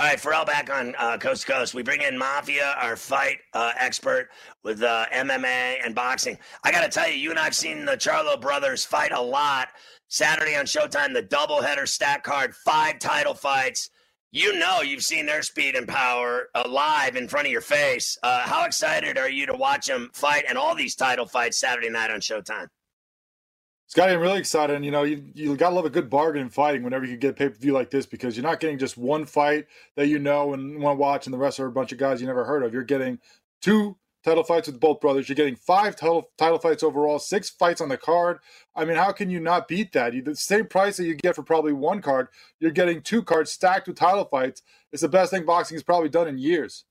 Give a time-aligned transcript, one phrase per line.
[0.00, 1.74] All right, Ferrall back on uh, Coast to Coast.
[1.74, 4.30] We bring in Mafia, our fight uh, expert
[4.64, 6.38] with uh, MMA and boxing.
[6.64, 9.20] I got to tell you, you and I have seen the Charlo brothers fight a
[9.20, 9.68] lot.
[10.08, 13.90] Saturday on Showtime, the doubleheader stack card, five title fights.
[14.32, 18.16] You know you've seen their speed and power live in front of your face.
[18.22, 21.90] Uh, how excited are you to watch them fight and all these title fights Saturday
[21.90, 22.68] night on Showtime?
[23.90, 24.76] Scotty, I'm really excited.
[24.76, 27.16] And, you know, you, you got to love a good bargain in fighting whenever you
[27.16, 29.66] get a pay per view like this because you're not getting just one fight
[29.96, 32.20] that you know and want to watch, and the rest are a bunch of guys
[32.20, 32.72] you never heard of.
[32.72, 33.18] You're getting
[33.60, 35.28] two title fights with both brothers.
[35.28, 38.38] You're getting five title, title fights overall, six fights on the card.
[38.76, 40.14] I mean, how can you not beat that?
[40.14, 42.28] You, the same price that you get for probably one card,
[42.60, 44.62] you're getting two cards stacked with title fights.
[44.92, 46.84] It's the best thing boxing has probably done in years.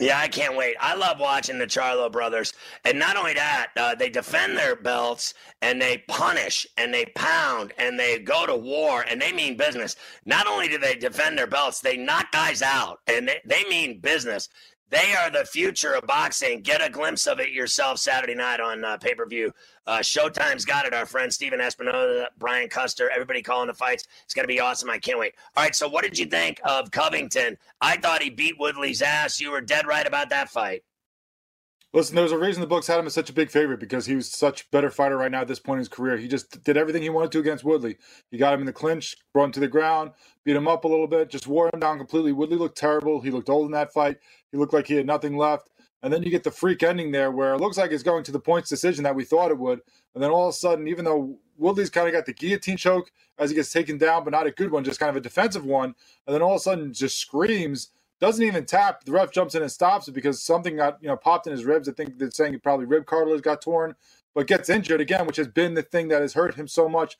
[0.00, 0.76] Yeah, I can't wait.
[0.80, 2.54] I love watching the Charlo brothers.
[2.84, 7.74] And not only that, uh, they defend their belts and they punish and they pound
[7.78, 9.96] and they go to war and they mean business.
[10.26, 14.00] Not only do they defend their belts, they knock guys out and they, they mean
[14.00, 14.50] business.
[14.90, 16.62] They are the future of boxing.
[16.62, 19.52] Get a glimpse of it yourself Saturday night on uh, pay per view.
[19.86, 20.92] Uh, Showtime's got it.
[20.92, 24.06] Our friend Stephen Espinoza, Brian Custer, everybody calling the fights.
[24.24, 24.90] It's going to be awesome.
[24.90, 25.34] I can't wait.
[25.56, 25.74] All right.
[25.74, 27.56] So, what did you think of Covington?
[27.80, 29.40] I thought he beat Woodley's ass.
[29.40, 30.82] You were dead right about that fight.
[31.92, 34.14] Listen, there's a reason the books had him as such a big favorite because he
[34.14, 36.16] was such a better fighter right now at this point in his career.
[36.16, 37.96] He just did everything he wanted to against Woodley.
[38.30, 40.12] He got him in the clinch, brought him to the ground,
[40.44, 42.30] beat him up a little bit, just wore him down completely.
[42.30, 43.20] Woodley looked terrible.
[43.20, 44.18] He looked old in that fight.
[44.52, 45.70] He looked like he had nothing left.
[46.02, 48.32] And then you get the freak ending there where it looks like it's going to
[48.32, 49.80] the points decision that we thought it would.
[50.14, 53.12] And then all of a sudden, even though Woodley's kind of got the guillotine choke
[53.38, 55.64] as he gets taken down, but not a good one, just kind of a defensive
[55.64, 55.94] one.
[56.26, 57.90] And then all of a sudden just screams
[58.20, 59.04] doesn't even tap.
[59.04, 61.64] The ref jumps in and stops it because something got you know popped in his
[61.64, 61.88] ribs.
[61.88, 63.94] I think they're saying probably rib cartilage got torn,
[64.34, 67.16] but gets injured again, which has been the thing that has hurt him so much,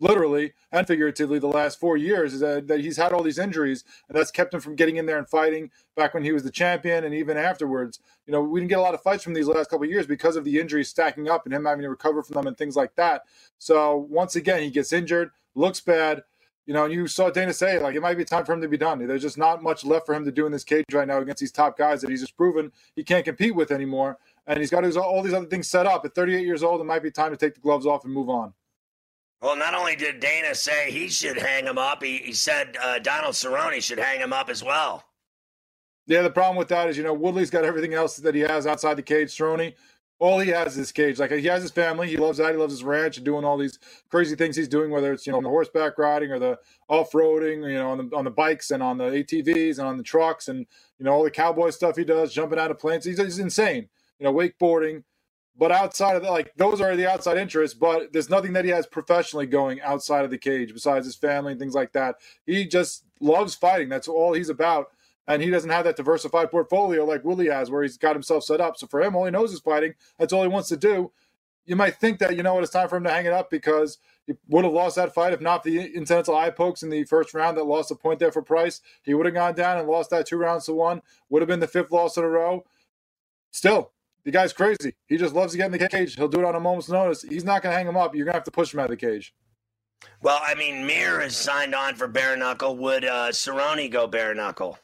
[0.00, 2.34] literally and figuratively, the last four years.
[2.34, 5.06] Is that, that he's had all these injuries, and that's kept him from getting in
[5.06, 8.00] there and fighting back when he was the champion, and even afterwards.
[8.26, 10.36] You know, we didn't get a lot of fights from these last couple years because
[10.36, 12.94] of the injuries stacking up and him having to recover from them and things like
[12.96, 13.22] that.
[13.58, 16.22] So once again, he gets injured, looks bad
[16.66, 18.68] you know, and you saw Dana say like it might be time for him to
[18.68, 18.98] be done.
[19.06, 21.40] There's just not much left for him to do in this cage right now against
[21.40, 24.18] these top guys that he's just proven he can't compete with anymore.
[24.48, 26.04] And he's got his, all these other things set up.
[26.04, 28.28] At 38 years old, it might be time to take the gloves off and move
[28.28, 28.52] on.
[29.40, 32.98] Well, not only did Dana say he should hang him up, he, he said uh,
[32.98, 35.04] Donald Cerrone should hang him up as well.
[36.06, 38.66] Yeah, the problem with that is, you know, Woodley's got everything else that he has
[38.66, 39.28] outside the cage.
[39.28, 39.74] Cerrone,
[40.18, 41.18] all he has is his cage.
[41.18, 42.08] Like he has his family.
[42.08, 42.52] He loves that.
[42.52, 45.32] He loves his ranch and doing all these crazy things he's doing, whether it's you
[45.32, 46.58] know the horseback riding or the
[46.88, 49.96] off roading, you know, on the on the bikes and on the ATVs and on
[49.96, 50.60] the trucks and
[50.98, 53.04] you know all the cowboy stuff he does, jumping out of planes.
[53.04, 53.88] He's, he's insane.
[54.18, 55.02] You know, wakeboarding.
[55.58, 57.76] But outside of that, like those are the outside interests.
[57.78, 61.52] But there's nothing that he has professionally going outside of the cage besides his family
[61.52, 62.16] and things like that.
[62.46, 63.88] He just loves fighting.
[63.88, 64.88] That's all he's about
[65.28, 68.60] and he doesn't have that diversified portfolio like Woodley has, where he's got himself set
[68.60, 68.76] up.
[68.76, 69.94] So for him, all he knows is fighting.
[70.18, 71.12] That's all he wants to do.
[71.64, 73.50] You might think that you know what it's time for him to hang it up
[73.50, 77.04] because he would have lost that fight if not the incidental eye pokes in the
[77.04, 78.82] first round that lost a point there for Price.
[79.02, 81.02] He would have gone down and lost that two rounds to one.
[81.30, 82.64] Would have been the fifth loss in a row.
[83.50, 83.92] Still,
[84.26, 84.96] the guy's crazy.
[85.06, 86.16] He just loves to get in the cage.
[86.16, 87.22] He'll do it on a moment's notice.
[87.22, 88.12] He's not going to hang him up.
[88.14, 89.32] You're going to have to push him out of the cage.
[90.20, 92.76] Well, I mean, Mir is signed on for bare knuckle.
[92.76, 94.80] Would uh, Cerrone go bare knuckle?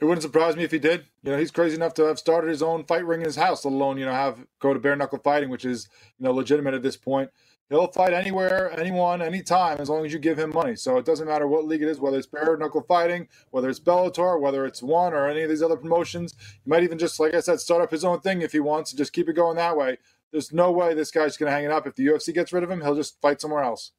[0.00, 1.04] It wouldn't surprise me if he did.
[1.22, 3.64] You know, he's crazy enough to have started his own fight ring in his house,
[3.64, 5.88] let alone, you know, have go to bare knuckle fighting, which is,
[6.18, 7.30] you know, legitimate at this point.
[7.68, 10.76] He'll fight anywhere, anyone, anytime, as long as you give him money.
[10.76, 13.80] So it doesn't matter what league it is, whether it's bare knuckle fighting, whether it's
[13.80, 16.36] Bellator, whether it's one or any of these other promotions.
[16.64, 18.92] He might even just, like I said, start up his own thing if he wants
[18.92, 19.98] and just keep it going that way.
[20.30, 21.88] There's no way this guy's going to hang it up.
[21.88, 23.90] If the UFC gets rid of him, he'll just fight somewhere else.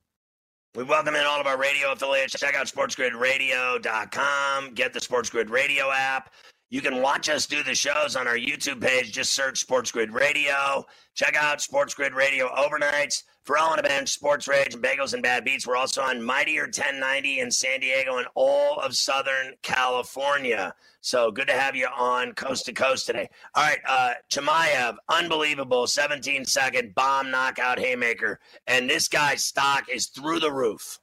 [0.75, 2.39] We welcome in all of our radio affiliates.
[2.39, 4.73] Check out sportsgridradio.com.
[4.75, 6.33] Get the Sports Grid Radio app.
[6.69, 9.13] You can watch us do the shows on our YouTube page.
[9.13, 10.85] Just search Sports Grid Radio.
[11.13, 13.23] Check out Sports Grid Radio overnights.
[13.45, 15.65] Ferrall on a bench, Sports Rage, and Bagels and Bad Beats.
[15.65, 20.75] We're also on Mightier 1090 in San Diego and all of Southern California.
[20.99, 23.29] So good to have you on Coast to Coast today.
[23.55, 28.41] All right, uh, Chimaev, unbelievable 17 second bomb knockout haymaker.
[28.67, 30.99] And this guy's stock is through the roof.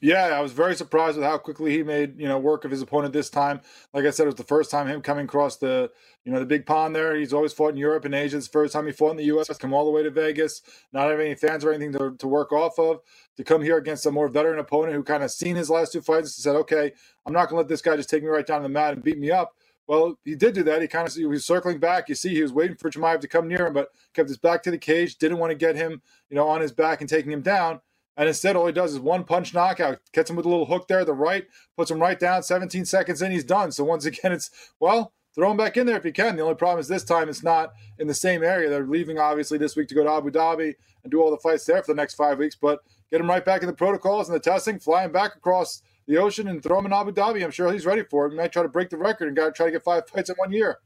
[0.00, 2.84] Yeah, I was very surprised with how quickly he made you know work of his
[2.84, 3.62] opponent this time.
[3.94, 5.90] Like I said, it was the first time him coming across the
[6.24, 7.16] you know the big pond there.
[7.16, 8.38] He's always fought in Europe and Asia.
[8.38, 9.48] It's the first time he fought in the U.S.
[9.58, 10.62] Come all the way to Vegas,
[10.94, 13.00] not have any fans or anything to, to work off of.
[13.38, 16.02] To come here against a more veteran opponent who kind of seen his last two
[16.02, 16.92] fights and said, "Okay,
[17.26, 19.04] I'm not going to let this guy just take me right down the mat and
[19.04, 19.54] beat me up."
[19.88, 20.82] Well, he did do that.
[20.82, 22.08] He kind of he was circling back.
[22.08, 24.62] You see, he was waiting for Chimaev to come near him, but kept his back
[24.64, 25.16] to the cage.
[25.18, 27.80] Didn't want to get him, you know, on his back and taking him down.
[28.18, 30.88] And instead, all he does is one punch knockout, gets him with a little hook
[30.88, 32.42] there, the right, puts him right down.
[32.42, 33.70] 17 seconds in, he's done.
[33.70, 34.50] So once again, it's
[34.80, 36.34] well, throw him back in there if you can.
[36.34, 38.68] The only problem is this time it's not in the same area.
[38.68, 40.74] They're leaving obviously this week to go to Abu Dhabi
[41.04, 42.80] and do all the fights there for the next five weeks, but
[43.12, 46.48] get him right back in the protocols and the testing, flying back across the ocean
[46.48, 47.44] and throw him in Abu Dhabi.
[47.44, 48.30] I'm sure he's ready for it.
[48.30, 50.28] He might try to break the record and got to try to get five fights
[50.28, 50.78] in one year.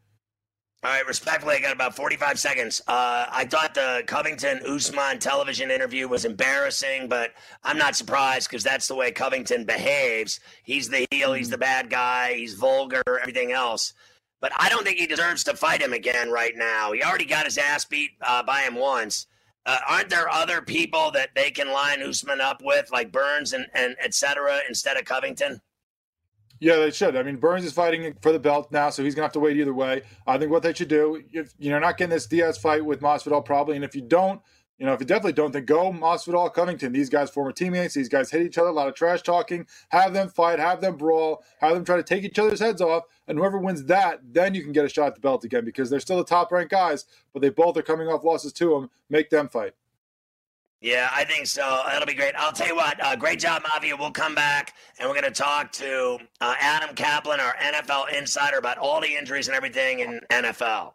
[0.84, 2.82] All right, respectfully, I got about 45 seconds.
[2.88, 7.30] Uh, I thought the Covington Usman television interview was embarrassing, but
[7.62, 10.40] I'm not surprised because that's the way Covington behaves.
[10.64, 13.92] He's the heel, he's the bad guy, he's vulgar, everything else.
[14.40, 16.90] But I don't think he deserves to fight him again right now.
[16.90, 19.28] He already got his ass beat uh, by him once.
[19.64, 23.66] Uh, aren't there other people that they can line Usman up with, like Burns and,
[23.72, 25.60] and et cetera, instead of Covington?
[26.62, 27.16] Yeah, they should.
[27.16, 29.58] I mean, Burns is fighting for the belt now, so he's gonna have to wait
[29.58, 30.04] either way.
[30.26, 33.44] I think what they should do, if you're not getting this Diaz fight with Masvidal,
[33.44, 34.42] probably, and if you don't,
[34.78, 36.92] you know, if you definitely don't, then go Masvidal, Covington.
[36.94, 39.66] These guys, former teammates, these guys hit each other, a lot of trash talking.
[39.90, 43.04] Have them fight, have them brawl, have them try to take each other's heads off,
[43.28, 45.90] and whoever wins that, then you can get a shot at the belt again because
[45.90, 47.04] they're still the top ranked guys,
[47.34, 48.90] but they both are coming off losses to them.
[49.10, 49.74] Make them fight.
[50.82, 51.82] Yeah, I think so.
[51.86, 52.34] That'll be great.
[52.36, 53.02] I'll tell you what.
[53.02, 53.96] Uh, great job, Mafia.
[53.96, 58.58] We'll come back and we're going to talk to uh, Adam Kaplan, our NFL insider,
[58.58, 60.94] about all the injuries and everything in NFL.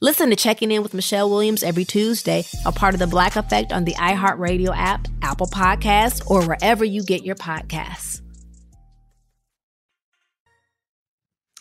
[0.00, 3.72] Listen to Checking In with Michelle Williams every Tuesday, a part of the Black Effect
[3.72, 8.20] on the iHeartRadio app, Apple Podcasts, or wherever you get your podcasts.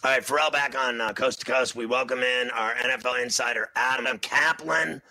[0.03, 1.75] All right, Ferrall back on uh, Coast to Coast.
[1.75, 5.01] We welcome in our NFL insider, Adam Kaplan.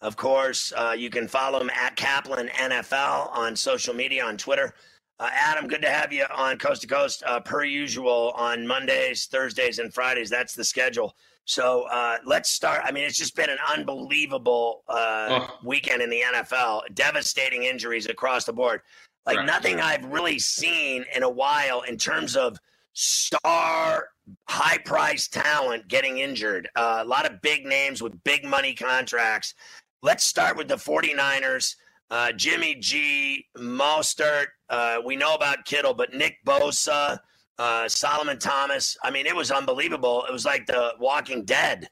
[0.00, 4.72] Of course, uh, you can follow him at Kaplan NFL on social media, on Twitter.
[5.18, 9.26] Uh, Adam, good to have you on Coast to Coast, uh, per usual, on Mondays,
[9.26, 10.30] Thursdays, and Fridays.
[10.30, 11.16] That's the schedule.
[11.48, 12.82] So uh, let's start.
[12.84, 15.58] I mean, it's just been an unbelievable uh, oh.
[15.64, 16.82] weekend in the NFL.
[16.94, 18.82] Devastating injuries across the board.
[19.24, 19.46] Like right.
[19.46, 22.58] nothing I've really seen in a while in terms of
[22.92, 24.08] star,
[24.46, 26.68] high priced talent getting injured.
[26.76, 29.54] Uh, a lot of big names with big money contracts.
[30.02, 31.76] let's start with the 49ers.
[32.10, 34.48] Uh, Jimmy G, Mostert.
[34.68, 37.18] Uh, we know about Kittle, but Nick Bosa,
[37.58, 38.96] uh, Solomon Thomas.
[39.02, 40.24] I mean, it was unbelievable.
[40.28, 41.88] It was like the Walking Dead.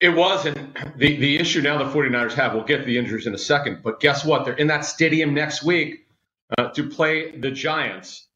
[0.00, 3.34] It was, and the, the issue now the 49ers have, we'll get the injuries in
[3.34, 4.44] a second, but guess what?
[4.44, 6.06] They're in that stadium next week
[6.58, 8.28] uh, to play the Giants.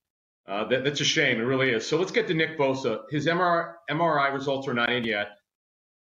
[0.48, 1.38] Uh, that, that's a shame.
[1.38, 1.86] It really is.
[1.86, 3.02] So let's get to Nick Bosa.
[3.10, 5.36] His MRI, MRI results are not in yet.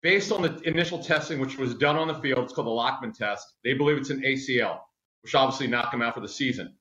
[0.04, 3.14] Based on the initial testing, which was done on the field, it's called the Lachman
[3.18, 3.48] test.
[3.64, 4.80] They believe it's an ACL,
[5.24, 6.76] which obviously knocked him out for the season.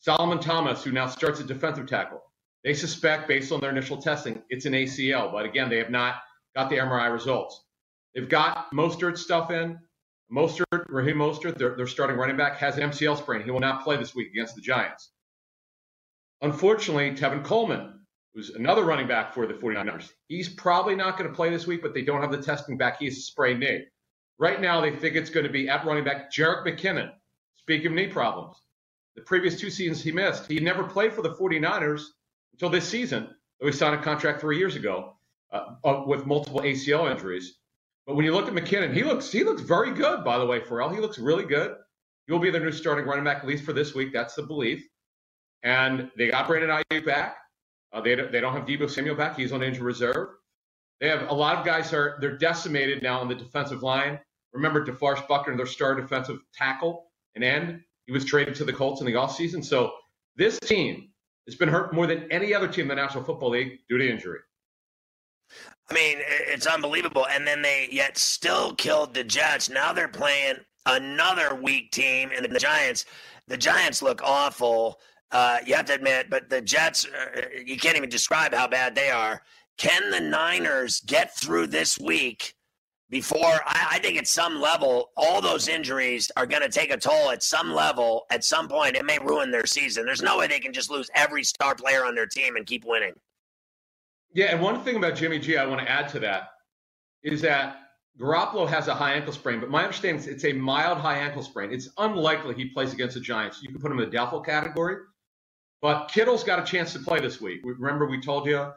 [0.00, 2.22] Solomon Thomas, who now starts at defensive tackle,
[2.64, 5.32] they suspect, based on their initial testing, it's an ACL.
[5.32, 6.16] But again, they have not
[6.56, 7.64] got the MRI results.
[8.14, 9.78] They've got Mostert stuff in.
[10.30, 13.42] Mostert, Raheem Mostert, their, their starting running back, has an MCL sprain.
[13.42, 15.10] He will not play this week against the Giants.
[16.42, 18.00] Unfortunately, Tevin Coleman,
[18.34, 21.80] who's another running back for the 49ers, he's probably not going to play this week,
[21.80, 22.98] but they don't have the testing back.
[22.98, 23.84] He has a sprained knee.
[24.38, 27.10] Right now, they think it's going to be at running back Jerick McKinnon.
[27.56, 28.56] Speaking of knee problems,
[29.16, 32.02] the previous two seasons he missed, he never played for the 49ers
[32.58, 33.28] until this season.
[33.62, 35.14] We signed a contract three years ago
[35.52, 37.58] uh, uh with multiple ACL injuries.
[38.06, 40.60] But when you look at McKinnon, he looks he looks very good, by the way,
[40.60, 40.90] Ferrall.
[40.90, 41.76] He looks really good.
[42.26, 44.12] He'll be the new starting running back, at least for this week.
[44.12, 44.86] That's the belief.
[45.62, 47.36] And they got Brandon Aiyuk back.
[47.92, 49.36] Uh, they, don't, they don't have Deebo Samuel back.
[49.36, 50.28] He's on injured reserve.
[51.00, 54.18] They have a lot of guys are they're decimated now on the defensive line.
[54.52, 57.80] Remember DeForest Buckner, their star defensive tackle and end.
[58.06, 59.64] He was traded to the Colts in the offseason.
[59.64, 59.92] So
[60.36, 61.10] this team
[61.48, 64.08] has been hurt more than any other team in the National Football League due to
[64.08, 64.40] injury.
[65.90, 67.26] I mean, it's unbelievable.
[67.26, 69.70] And then they yet still killed the Jets.
[69.70, 73.06] Now they're playing another weak team in the Giants.
[73.46, 74.98] The Giants look awful.
[75.30, 78.94] Uh, you have to admit, but the Jets, uh, you can't even describe how bad
[78.94, 79.42] they are.
[79.78, 82.54] Can the Niners get through this week
[83.10, 83.60] before?
[83.64, 87.30] I, I think at some level, all those injuries are going to take a toll
[87.30, 88.26] at some level.
[88.30, 90.04] At some point, it may ruin their season.
[90.04, 92.84] There's no way they can just lose every star player on their team and keep
[92.84, 93.14] winning.
[94.34, 96.50] Yeah, and one thing about Jimmy G I want to add to that
[97.22, 97.78] is that
[98.20, 101.42] Garoppolo has a high ankle sprain, but my understanding is it's a mild high ankle
[101.42, 101.72] sprain.
[101.72, 103.62] It's unlikely he plays against the Giants.
[103.62, 104.96] You can put him in the doubtful category,
[105.80, 107.60] but Kittle's got a chance to play this week.
[107.64, 108.70] Remember, we told you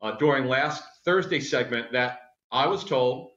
[0.00, 3.32] uh, during last Thursday segment that I was told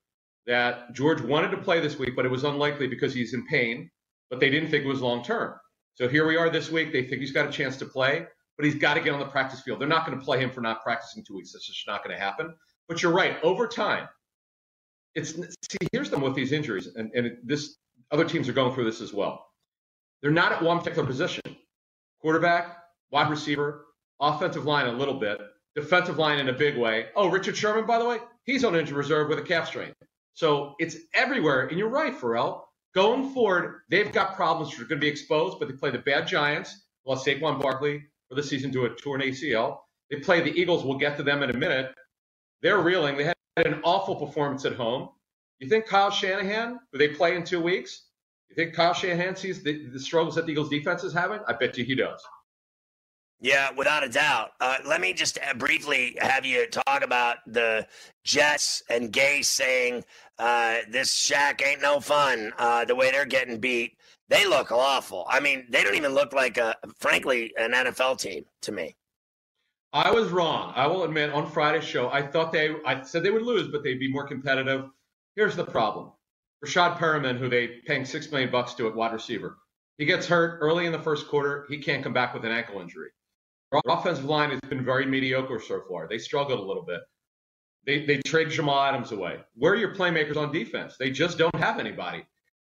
[0.47, 3.89] that George wanted to play this week, but it was unlikely because he's in pain,
[4.29, 5.53] but they didn't think it was long term.
[5.95, 6.91] So here we are this week.
[6.91, 8.27] They think he's got a chance to play
[8.57, 9.79] but he's got to get on the practice field.
[9.79, 11.53] They're not going to play him for not practicing two weeks.
[11.53, 12.55] That's just not going to happen.
[12.87, 13.41] But you're right.
[13.43, 14.09] Over time,
[15.15, 17.77] it's see here's the with these injuries, and, and this
[18.11, 19.45] other teams are going through this as well.
[20.21, 21.41] They're not at one particular position.
[22.21, 22.77] Quarterback,
[23.11, 23.85] wide receiver,
[24.19, 25.39] offensive line a little bit,
[25.75, 27.07] defensive line in a big way.
[27.15, 29.93] Oh, Richard Sherman, by the way, he's on injured reserve with a calf strain.
[30.37, 31.65] So it's everywhere.
[31.65, 32.69] And you're right, Ferrall.
[32.93, 35.97] Going forward, they've got problems which are going to be exposed, but they play the
[35.97, 39.79] bad Giants, lost Saquon Barkley, for the season to a torn ACL.
[40.11, 40.85] They play the Eagles.
[40.85, 41.91] We'll get to them in a minute.
[42.61, 43.17] They're reeling.
[43.17, 45.09] They had an awful performance at home.
[45.57, 48.09] You think Kyle Shanahan, who they play in two weeks,
[48.51, 51.39] you think Kyle Shanahan sees the, the struggles that the Eagles defense is having?
[51.47, 52.21] I bet you he does.
[53.39, 54.51] Yeah, without a doubt.
[54.59, 57.87] Uh, let me just uh, briefly have you talk about the
[58.23, 60.03] Jets and Gase saying
[60.39, 62.53] uh, this Shaq ain't no fun.
[62.57, 63.97] Uh, the way they're getting beat.
[64.29, 65.25] They look awful.
[65.29, 68.95] I mean, they don't even look like a, frankly, an NFL team to me.
[69.93, 70.73] I was wrong.
[70.75, 73.83] I will admit on Friday's show, I thought they, I said they would lose, but
[73.83, 74.85] they'd be more competitive.
[75.35, 76.11] Here's the problem:
[76.63, 79.57] Rashad Perriman, who they paying six million bucks to at wide receiver,
[79.97, 81.65] he gets hurt early in the first quarter.
[81.69, 83.09] He can't come back with an ankle injury.
[83.71, 86.07] Our offensive line has been very mediocre so far.
[86.07, 87.01] They struggled a little bit.
[87.87, 89.39] They they trade Jamal Adams away.
[89.55, 90.95] Where are your playmakers on defense?
[90.99, 92.23] They just don't have anybody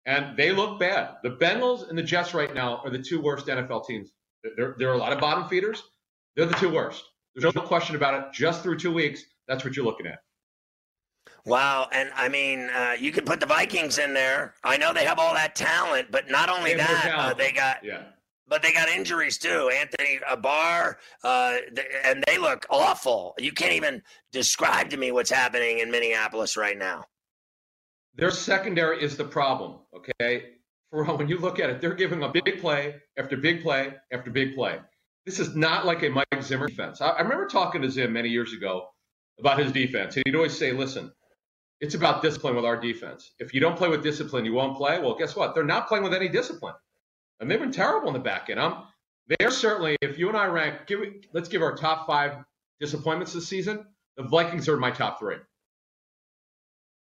[0.07, 1.17] and they look bad.
[1.23, 4.11] The Bengals and the Jets right now are the two worst NFL teams.
[4.57, 5.83] There, there are a lot of bottom feeders.
[6.37, 7.05] They're the two worst.
[7.35, 8.33] There's no question about it.
[8.33, 10.21] Just through two weeks, that's what you're looking at.
[11.45, 14.55] Wow, and I mean, uh, you could put the Vikings in there.
[14.65, 18.03] I know they have all that talent, but not only that, uh, they got yeah.
[18.51, 19.71] But they got injuries too.
[19.73, 21.57] Anthony Barr, uh,
[22.05, 23.35] and they look awful.
[23.39, 24.03] You can't even
[24.33, 27.05] describe to me what's happening in Minneapolis right now.
[28.17, 29.79] Their secondary is the problem.
[29.95, 30.47] Okay,
[30.91, 34.33] for when you look at it, they're giving a big play after big play after
[34.33, 34.81] big play.
[35.25, 37.01] This is not like a Mike Zimmer defense.
[37.01, 38.89] I, I remember talking to Zim many years ago
[39.39, 41.13] about his defense, and he'd always say, "Listen,
[41.81, 43.33] it's about discipline with our defense.
[43.39, 44.99] If you don't play with discipline, you won't play.
[44.99, 45.55] Well, guess what?
[45.55, 46.75] They're not playing with any discipline,
[47.41, 48.61] and they've been terrible in the back end.
[48.61, 48.83] I'm,
[49.27, 49.97] they're certainly.
[50.03, 51.01] If you and I rank, give,
[51.33, 52.45] let's give our top five
[52.81, 53.87] disappointments this season.
[54.17, 55.37] The Vikings are my top three.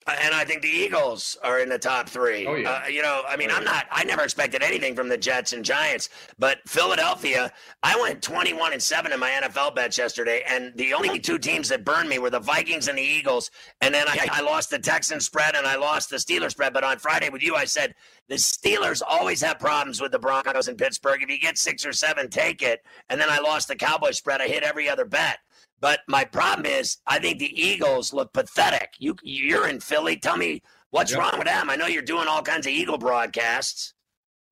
[0.07, 2.45] And I think the Eagles are in the top three.
[2.47, 2.81] Oh, yeah.
[2.85, 3.71] Uh, you know, I mean, Oh, I'm yeah.
[3.71, 3.85] not.
[3.91, 6.09] I never expected anything from the Jets and Giants,
[6.39, 7.51] but Philadelphia.
[7.83, 11.69] I went 21 and seven in my NFL bets yesterday, and the only two teams
[11.69, 13.51] that burned me were the Vikings and the Eagles.
[13.81, 16.73] And then I, I lost the Texans spread and I lost the Steelers spread.
[16.73, 17.93] But on Friday with you, I said
[18.29, 21.21] the Steelers always have problems with the Broncos in Pittsburgh.
[21.23, 22.83] If you get six or seven, take it.
[23.09, 24.41] And then I lost the Cowboys spread.
[24.41, 25.39] I hit every other bet.
[25.79, 28.93] But my problem is, I think the Eagles look pathetic.
[28.99, 30.17] You you're in Philly.
[30.17, 31.19] Tell me what's Yep.
[31.19, 31.69] wrong with them.
[31.69, 33.93] I know you're doing all kinds of Eagle broadcasts.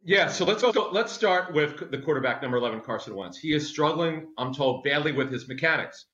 [0.04, 0.90] Yeah, so let's go.
[0.92, 3.40] Let's start with the quarterback number 11, Carson Wentz.
[3.40, 6.06] He is struggling, I'm told, badly with his mechanics,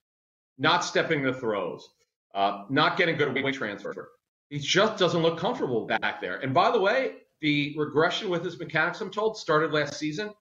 [0.57, 1.89] not stepping the throws,
[2.33, 4.11] uh, not getting good weight transfer.
[4.49, 6.37] He just doesn't look comfortable back there.
[6.37, 10.33] And by the way, the regression with his mechanics, I'm told, started last season.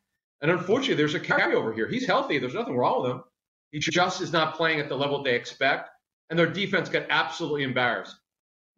[0.43, 1.89] And unfortunately, there's a carryover here.
[1.89, 2.39] He's healthy.
[2.39, 3.23] There's nothing wrong with him.
[3.73, 5.91] He just is not playing at the level they expect.
[6.29, 8.17] And their defense got absolutely embarrassed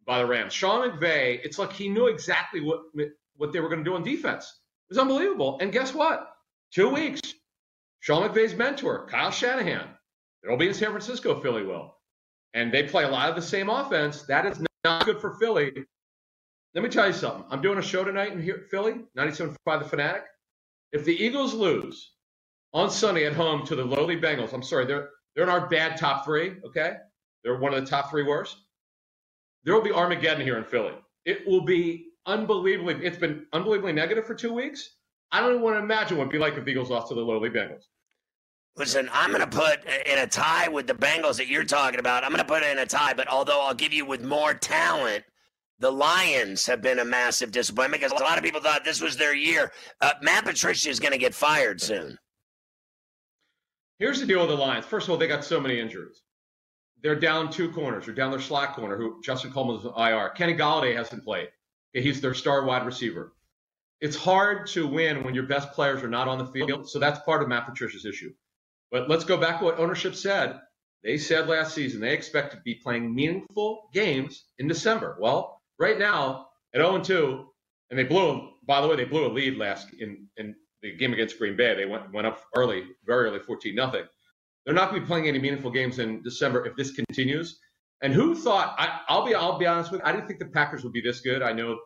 [0.05, 0.53] by the Rams.
[0.53, 2.81] Sean McVay, it's like he knew exactly what
[3.37, 4.45] what they were going to do on defense.
[4.45, 5.57] It was unbelievable.
[5.61, 6.35] And guess what?
[6.71, 7.21] Two weeks.
[7.99, 9.87] Sean McVay's mentor, Kyle Shanahan.
[10.43, 11.95] It'll be in San Francisco, Philly will.
[12.53, 14.23] And they play a lot of the same offense.
[14.23, 15.71] That is not good for Philly.
[16.75, 17.45] Let me tell you something.
[17.49, 20.23] I'm doing a show tonight in here, Philly, 97.5 The Fanatic.
[20.91, 22.11] If the Eagles lose
[22.73, 25.97] on Sunday at home to the lowly Bengals, I'm sorry, they're they're in our bad
[25.97, 26.97] top three, okay?
[27.43, 28.57] They're one of the top three worst.
[29.63, 30.93] There will be Armageddon here in Philly.
[31.25, 33.03] It will be unbelievably.
[33.05, 34.97] It's been unbelievably negative for two weeks.
[35.31, 37.15] I don't even want to imagine what it'd be like if the Eagles lost to
[37.15, 37.83] the lowly Bengals.
[38.75, 42.23] Listen, I'm going to put in a tie with the Bengals that you're talking about.
[42.23, 44.53] I'm going to put it in a tie, but although I'll give you with more
[44.53, 45.23] talent,
[45.79, 49.17] the Lions have been a massive disappointment because a lot of people thought this was
[49.17, 49.71] their year.
[50.01, 52.17] Uh, Matt Patricia is going to get fired soon.
[53.99, 54.85] Here's the deal with the Lions.
[54.85, 56.21] First of all, they got so many injuries.
[57.01, 58.05] They're down two corners.
[58.05, 60.29] They're down their slot corner, who Justin Coleman's IR.
[60.29, 61.49] Kenny Golladay hasn't played.
[61.93, 63.33] He's their star wide receiver.
[64.01, 66.89] It's hard to win when your best players are not on the field.
[66.89, 68.33] So that's part of Matt Patricia's issue.
[68.91, 70.59] But let's go back to what ownership said.
[71.03, 75.17] They said last season they expect to be playing meaningful games in December.
[75.19, 77.45] Well, right now at 0 2,
[77.89, 78.49] and they blew.
[78.65, 81.73] By the way, they blew a lead last in in the game against Green Bay.
[81.73, 84.03] They went went up early, very early, 14 nothing.
[84.65, 87.59] They're not going to be playing any meaningful games in December if this continues.
[88.01, 88.75] And who thought?
[88.77, 90.07] I, I'll be I'll be honest with you.
[90.07, 91.41] I didn't think the Packers would be this good.
[91.41, 91.79] I know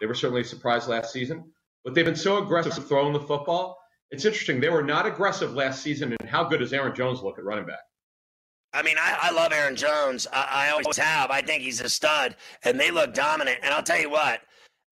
[0.00, 1.44] they were certainly surprised last season,
[1.84, 3.78] but they've been so aggressive throwing the football.
[4.10, 4.60] It's interesting.
[4.60, 6.16] They were not aggressive last season.
[6.18, 7.80] And how good does Aaron Jones look at running back?
[8.72, 10.26] I mean, I, I love Aaron Jones.
[10.32, 11.30] I, I always have.
[11.30, 13.58] I think he's a stud, and they look dominant.
[13.62, 14.40] And I'll tell you what,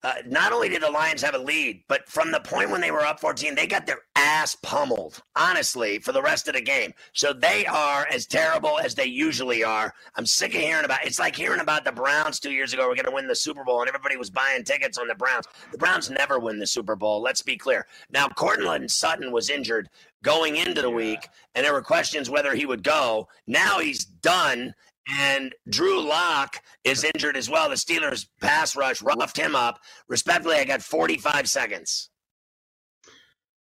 [0.05, 2.91] uh, not only did the Lions have a lead, but from the point when they
[2.91, 6.93] were up 14, they got their ass pummeled, honestly, for the rest of the game.
[7.13, 9.93] So they are as terrible as they usually are.
[10.17, 12.89] I'm sick of hearing about It's like hearing about the Browns two years ago.
[12.89, 15.47] We're going to win the Super Bowl, and everybody was buying tickets on the Browns.
[15.71, 17.23] The Browns never win the Super Bowl.
[17.23, 17.87] Let's be clear.
[18.11, 19.89] Now, Courtland Sutton was injured
[20.23, 23.29] going into the week, and there were questions whether he would go.
[23.47, 24.75] Now he's done.
[25.09, 27.69] And Drew Lock is injured as well.
[27.69, 29.81] The Steelers pass rush roughed him up.
[30.09, 32.11] Respectfully, I got 45 seconds.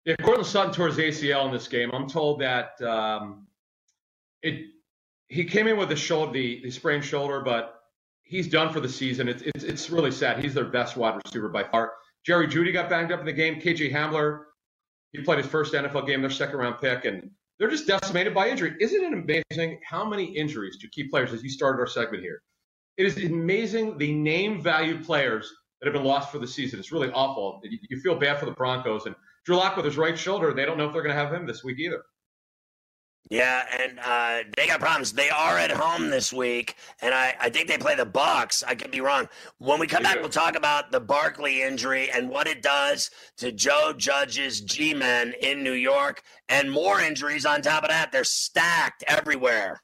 [0.05, 1.91] Yeah, Courtland Sutton his ACL in this game.
[1.93, 3.47] I'm told that um,
[4.41, 4.65] it
[5.27, 7.81] he came in with the shoulder, the, the sprained shoulder, but
[8.23, 9.27] he's done for the season.
[9.27, 10.39] It's, it's it's really sad.
[10.39, 11.93] He's their best wide receiver by far.
[12.25, 13.61] Jerry Jeudy got banged up in the game.
[13.61, 14.45] KJ Hamler,
[15.11, 18.49] he played his first NFL game, their second round pick, and they're just decimated by
[18.49, 18.75] injury.
[18.79, 22.41] Isn't it amazing how many injuries to key players as you started our segment here?
[22.97, 26.79] It is amazing the name value players that have been lost for the season.
[26.79, 27.61] It's really awful.
[27.63, 30.53] You, feel bad for the Broncos and Drew Lock with his right shoulder.
[30.53, 32.01] They don't know if they're going to have him this week either.
[33.29, 35.13] Yeah, and uh, they got problems.
[35.13, 38.63] They are at home this week, and I, I think they play the Bucks.
[38.63, 39.29] I could be wrong.
[39.59, 43.11] When we come They back, we'll talk about the Barkley injury and what it does
[43.37, 48.11] to Joe Judge's G-men in New York, and more injuries on top of that.
[48.11, 49.83] They're stacked everywhere.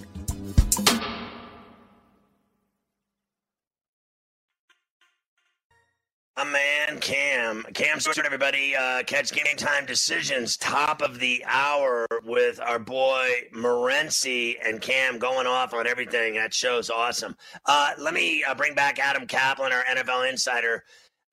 [7.51, 7.65] Cam.
[7.73, 8.75] Cam Stewart, everybody.
[8.75, 15.19] Uh, catch game time decisions, top of the hour with our boy Morency and Cam
[15.19, 16.35] going off on everything.
[16.35, 17.35] That show's awesome.
[17.65, 20.83] Uh, let me uh, bring back Adam Kaplan, our NFL insider.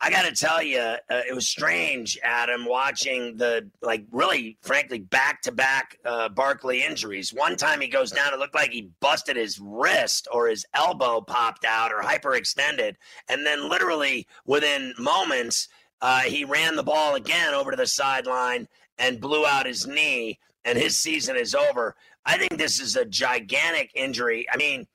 [0.01, 5.01] I got to tell you, uh, it was strange, Adam, watching the like really, frankly,
[5.01, 5.99] back to back
[6.35, 7.33] Barkley injuries.
[7.35, 11.21] One time he goes down, it looked like he busted his wrist or his elbow
[11.21, 12.95] popped out or hyperextended,
[13.29, 15.69] and then literally within moments,
[16.01, 20.39] uh, he ran the ball again over to the sideline and blew out his knee,
[20.65, 21.95] and his season is over.
[22.25, 24.47] I think this is a gigantic injury.
[24.53, 24.87] I mean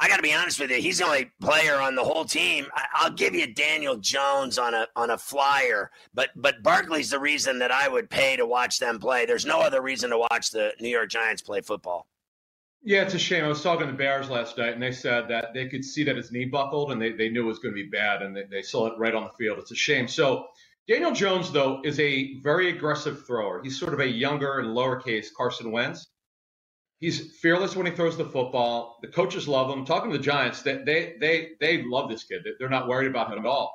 [0.00, 0.76] I got to be honest with you.
[0.76, 2.68] He's the only player on the whole team.
[2.72, 7.18] I, will give you Daniel Jones on a on a flyer, but but Barkley's the
[7.18, 9.26] reason that I would pay to watch them play.
[9.26, 12.06] There's no other reason to watch the New York Giants play football.
[12.88, 13.44] Yeah, it's a shame.
[13.44, 16.04] I was talking to the Bears last night, and they said that they could see
[16.04, 18.34] that his knee buckled, and they, they knew it was going to be bad, and
[18.34, 19.58] they, they saw it right on the field.
[19.58, 20.08] It's a shame.
[20.08, 20.46] So
[20.88, 23.62] Daniel Jones, though, is a very aggressive thrower.
[23.62, 26.06] He's sort of a younger and lowercase Carson Wentz.
[26.98, 28.98] He's fearless when he throws the football.
[29.02, 29.84] The coaches love him.
[29.84, 32.40] Talking to the Giants, they they they, they love this kid.
[32.58, 33.70] They're not worried about him at all.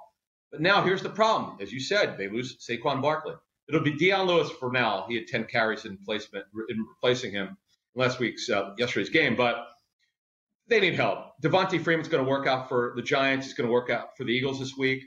[0.51, 1.57] But now here's the problem.
[1.61, 3.35] As you said, they lose Saquon Barkley.
[3.69, 5.05] It'll be Dion Lewis for now.
[5.07, 7.57] He had 10 carries in placement in replacing him
[7.95, 9.55] last week's uh, yesterday's game, but
[10.67, 11.31] they need help.
[11.43, 13.45] Devonta Freeman's going to work out for the Giants.
[13.45, 15.03] He's going to work out for the Eagles this week.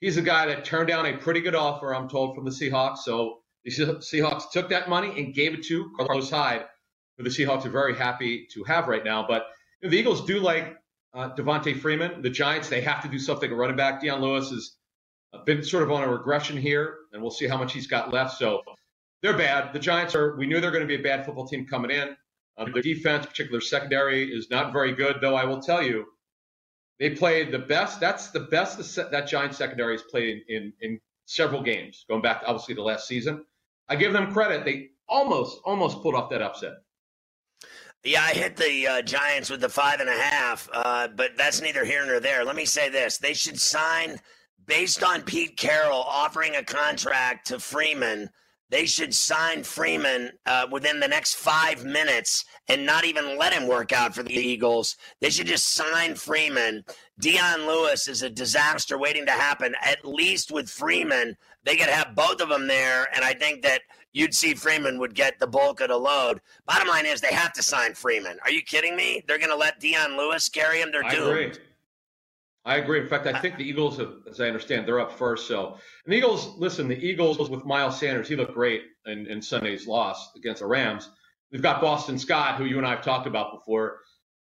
[0.00, 2.98] He's a guy that turned down a pretty good offer, I'm told, from the Seahawks.
[2.98, 6.64] So the Seahawks took that money and gave it to Carlos Hyde
[7.16, 9.26] who the Seahawks are very happy to have right now.
[9.26, 9.46] But
[9.80, 10.76] you know, the Eagles do like
[11.14, 12.22] uh, Devonta Freeman.
[12.22, 14.00] The Giants, they have to do something at running back.
[14.00, 14.76] Dion Lewis has
[15.44, 18.38] been sort of on a regression here, and we'll see how much he's got left.
[18.38, 18.62] So
[19.22, 19.72] they're bad.
[19.72, 22.16] The Giants are, we knew they're going to be a bad football team coming in.
[22.58, 26.06] Um, their defense, particular secondary, is not very good, though I will tell you,
[26.98, 28.00] they played the best.
[28.00, 32.42] That's the best that Giants secondary has played in, in, in several games, going back
[32.46, 33.44] obviously to last season.
[33.88, 34.64] I give them credit.
[34.64, 36.74] They almost, almost pulled off that upset.
[38.04, 41.60] Yeah, I hit the uh, Giants with the five and a half, uh, but that's
[41.60, 42.44] neither here nor there.
[42.44, 44.20] Let me say this: they should sign
[44.64, 48.30] based on Pete Carroll offering a contract to Freeman.
[48.68, 53.68] They should sign Freeman uh, within the next five minutes and not even let him
[53.68, 54.96] work out for the Eagles.
[55.20, 56.84] They should just sign Freeman.
[57.20, 59.74] Dion Lewis is a disaster waiting to happen.
[59.82, 63.82] At least with Freeman, they could have both of them there, and I think that
[64.12, 66.40] you'd see Freeman would get the bulk of the load.
[66.66, 68.38] Bottom line is they have to sign Freeman.
[68.44, 69.22] Are you kidding me?
[69.28, 70.90] They're going to let Dion Lewis carry him.
[70.90, 71.60] They're I doomed.
[72.66, 73.00] I agree.
[73.00, 75.46] In fact, I think the Eagles, have, as I understand, they're up first.
[75.46, 79.40] So, and the Eagles, listen, the Eagles with Miles Sanders, he looked great in, in
[79.40, 81.08] Sunday's loss against the Rams.
[81.52, 84.00] We've got Boston Scott, who you and I have talked about before.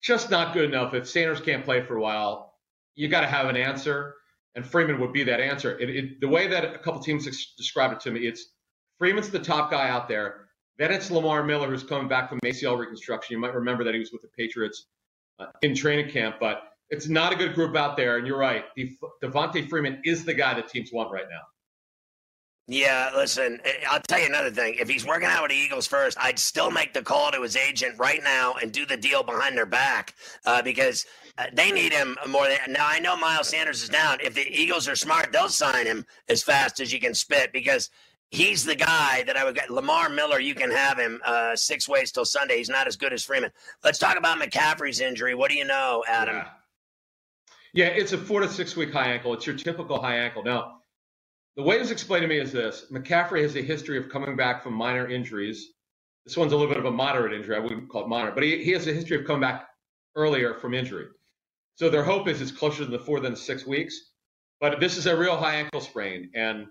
[0.03, 0.93] Just not good enough.
[0.93, 2.53] If Sanders can't play for a while,
[2.95, 4.17] you got to have an answer,
[4.55, 5.79] and Freeman would be that answer.
[5.79, 7.25] It, it, the way that a couple teams
[7.57, 8.45] described it to me, it's
[8.99, 10.49] Freeman's the top guy out there.
[10.77, 13.33] Then it's Lamar Miller, who's coming back from ACL reconstruction.
[13.33, 14.85] You might remember that he was with the Patriots
[15.39, 18.19] uh, in training camp, but it's not a good group out there.
[18.19, 18.65] And you're right.
[19.23, 21.41] Devonta Freeman is the guy that teams want right now.
[22.69, 24.77] Yeah, listen, eh, I'll tell you another thing.
[24.79, 27.57] If he's working out with the Eagles first, I'd still make the call to his
[27.57, 31.05] agent right now and do the deal behind their back uh, because
[31.39, 32.87] uh, they need him more than now.
[32.87, 34.19] I know Miles Sanders is down.
[34.23, 37.91] If the Eagles are smart, they'll sign him as fast as you can spit because
[38.31, 39.71] he's the guy that I would get.
[39.71, 42.59] Lamar Miller, you can have him uh, six ways till Sunday.
[42.59, 43.51] He's not as good as Freeman.
[43.83, 45.35] Let's talk about McCaffrey's injury.
[45.35, 46.37] What do you know, Adam?
[46.37, 46.49] Yeah,
[47.73, 49.35] yeah it's a four to six week high ankle.
[49.35, 50.45] It's your typical high ankle.
[50.45, 50.81] Now,
[51.57, 54.37] the way it was explained to me is this McCaffrey has a history of coming
[54.37, 55.69] back from minor injuries.
[56.27, 57.57] This one's a little bit of a moderate injury.
[57.57, 59.69] I wouldn't call it minor, but he, he has a history of coming back
[60.17, 61.07] earlier from injury.
[61.77, 63.99] So their hope is it's closer to the four than six weeks.
[64.61, 66.31] But this is a real high ankle sprain.
[66.35, 66.67] And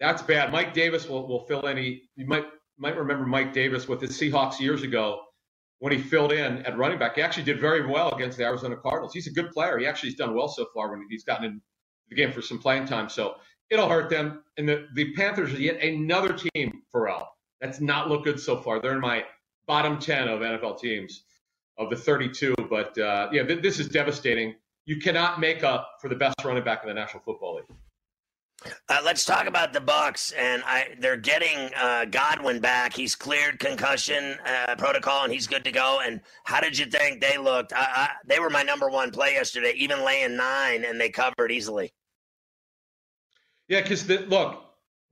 [0.00, 0.52] that's bad.
[0.52, 2.02] Mike Davis will, will fill any.
[2.16, 2.46] You might
[2.78, 5.22] might remember Mike Davis with the Seahawks years ago
[5.80, 7.16] when he filled in at running back.
[7.16, 9.12] He actually did very well against the Arizona Cardinals.
[9.12, 9.78] He's a good player.
[9.78, 11.60] He actually has done well so far when he's gotten in
[12.08, 13.08] the game for some playing time.
[13.08, 13.36] So
[13.70, 14.44] it'll hurt them.
[14.58, 17.26] And the, the Panthers are yet another team, Ferrall,
[17.60, 18.80] that's not looked good so far.
[18.80, 19.24] They're in my
[19.66, 21.24] bottom 10 of NFL teams
[21.78, 22.54] of the 32.
[22.68, 24.54] But uh, yeah, th- this is devastating.
[24.84, 27.76] you cannot make up for the best running back in the National Football League.
[28.88, 32.92] Uh, let's talk about the Bucks, and I, they're getting uh, Godwin back.
[32.92, 36.00] He's cleared concussion uh, protocol, and he's good to go.
[36.04, 37.72] And how did you think they looked?
[37.72, 41.50] I, I, they were my number one play yesterday, even laying nine, and they covered
[41.50, 41.92] easily.
[43.68, 44.62] Yeah, because look,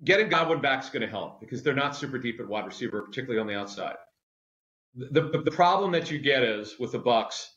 [0.05, 3.01] getting Godwin back is going to help because they're not super deep at wide receiver,
[3.03, 3.97] particularly on the outside.
[4.95, 7.51] The, the, the problem that you get is with the Bucks,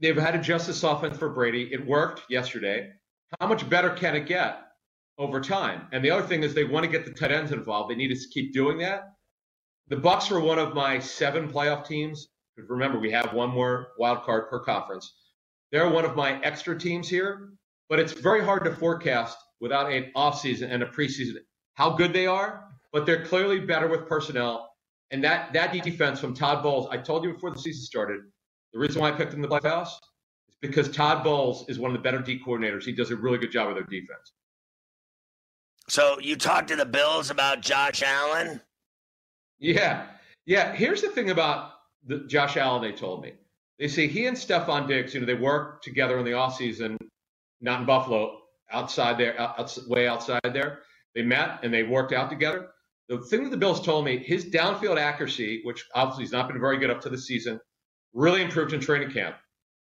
[0.00, 1.70] they've had to adjust offense for Brady.
[1.72, 2.90] It worked yesterday
[3.40, 4.60] how much better can it get
[5.18, 5.86] over time?
[5.92, 7.90] And the other thing is they want to get the tight ends involved.
[7.90, 9.12] They need to keep doing that.
[9.88, 12.28] The Bucks were one of my seven playoff teams.
[12.56, 15.14] Remember, we have one more wild card per conference.
[15.70, 17.50] They're one of my extra teams here,
[17.88, 21.36] but it's very hard to forecast without an offseason and a preseason
[21.74, 22.64] how good they are.
[22.92, 24.70] But they're clearly better with personnel.
[25.10, 28.20] And that that defense from Todd Bowles, I told you before the season started,
[28.72, 29.92] the reason why I picked them in the playoffs
[30.60, 32.84] because Todd Bowles is one of the better D coordinators.
[32.84, 34.32] He does a really good job with their defense.
[35.88, 38.60] So you talked to the Bills about Josh Allen?
[39.58, 40.06] Yeah.
[40.46, 40.74] Yeah.
[40.74, 41.72] Here's the thing about
[42.06, 43.32] the, Josh Allen, they told me.
[43.78, 46.96] They say he and Stefon Diggs, you know, they work together in the offseason,
[47.60, 48.40] not in Buffalo,
[48.70, 50.80] outside there, out, way outside there.
[51.14, 52.68] They met and they worked out together.
[53.08, 56.60] The thing that the Bills told me, his downfield accuracy, which obviously has not been
[56.60, 57.58] very good up to the season,
[58.12, 59.36] really improved in training camp.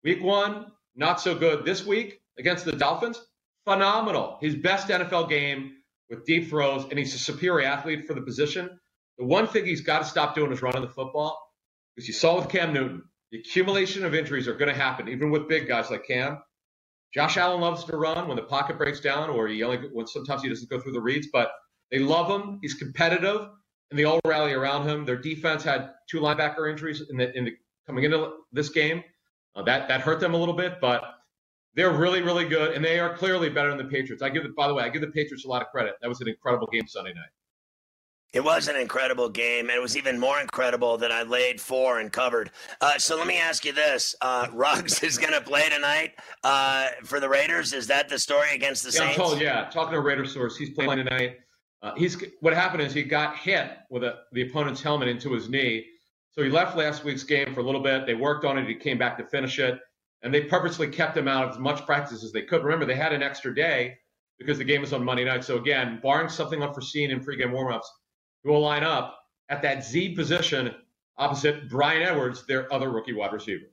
[0.08, 1.66] Week one, not so good.
[1.66, 3.22] This week against the Dolphins,
[3.66, 4.38] phenomenal.
[4.40, 5.74] His best NFL game
[6.10, 8.70] with deep throws, and he's a superior athlete for the position.
[9.18, 11.38] The one thing he's got to stop doing is running the football,
[11.94, 15.30] because you saw with Cam Newton, the accumulation of injuries are going to happen, even
[15.30, 16.42] with big guys like Cam.
[17.14, 20.42] Josh Allen loves to run when the pocket breaks down, or he only when sometimes
[20.42, 21.52] he doesn't go through the reads, but
[21.92, 22.60] they love him.
[22.62, 23.50] He's competitive,
[23.92, 25.04] and they all rally around him.
[25.04, 29.04] Their defense had two linebacker injuries in the, in the coming into this game.
[29.58, 31.04] Uh, that that hurt them a little bit, but
[31.74, 34.22] they're really really good, and they are clearly better than the Patriots.
[34.22, 34.56] I give it.
[34.56, 35.96] By the way, I give the Patriots a lot of credit.
[36.02, 37.30] That was an incredible game Sunday night.
[38.34, 42.00] It was an incredible game, and it was even more incredible that I laid four
[42.00, 42.52] and covered.
[42.82, 46.12] Uh, so let me ask you this: uh, Ruggs is going to play tonight
[46.44, 47.74] uh, for the Raiders.
[47.74, 49.18] Is that the story against the yeah, Saints?
[49.18, 51.38] Told, yeah, talking to a Raider source, he's playing tonight.
[51.82, 55.50] Uh, he's what happened is he got hit with a, the opponent's helmet into his
[55.50, 55.86] knee
[56.38, 58.06] so he left last week's game for a little bit.
[58.06, 58.68] They worked on it.
[58.68, 59.80] He came back to finish it.
[60.22, 62.64] And they purposely kept him out of as much practice as they could.
[62.64, 63.98] Remember, they had an extra day
[64.38, 65.44] because the game was on Monday night.
[65.44, 67.86] So again, barring something unforeseen in pregame warmups,
[68.44, 69.18] he will line up
[69.50, 70.76] at that Z position
[71.18, 73.66] opposite Bryan Edwards, their other rookie wide receiver.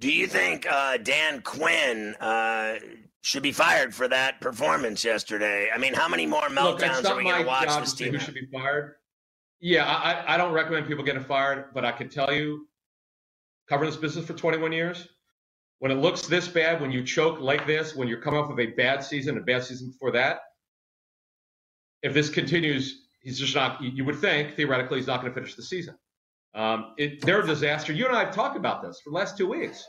[0.00, 2.80] Do you think uh, Dan Quinn uh,
[3.20, 5.70] should be fired for that performance yesterday?
[5.72, 8.14] I mean, how many more meltdowns Look, are we going to watch this team?
[8.14, 8.96] Who should be fired?
[9.62, 12.66] Yeah, I, I don't recommend people getting fired, but I can tell you,
[13.68, 15.06] covering this business for 21 years,
[15.78, 18.58] when it looks this bad, when you choke like this, when you're coming off of
[18.58, 20.40] a bad season, a bad season before that,
[22.02, 23.80] if this continues, he's just not.
[23.80, 25.94] You would think theoretically he's not going to finish the season.
[26.56, 27.92] Um, it, they're a disaster.
[27.92, 29.86] You and I have talked about this for the last two weeks.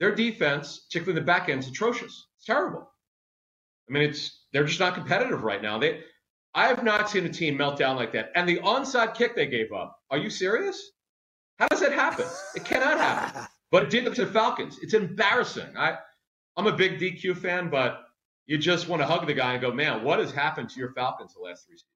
[0.00, 2.26] Their defense, particularly the back end, is atrocious.
[2.36, 2.90] It's terrible.
[3.88, 5.78] I mean, it's they're just not competitive right now.
[5.78, 6.00] They
[6.56, 8.32] I have not seen a team melt down like that.
[8.34, 10.00] And the onside kick they gave up.
[10.10, 10.92] Are you serious?
[11.58, 12.24] How does that happen?
[12.56, 13.46] It cannot happen.
[13.72, 14.78] But it did to the Falcons.
[14.80, 15.76] It's embarrassing.
[15.76, 15.98] I,
[16.56, 18.04] I'm a big DQ fan, but
[18.46, 20.92] you just want to hug the guy and go, man, what has happened to your
[20.92, 21.90] Falcons the last three seasons?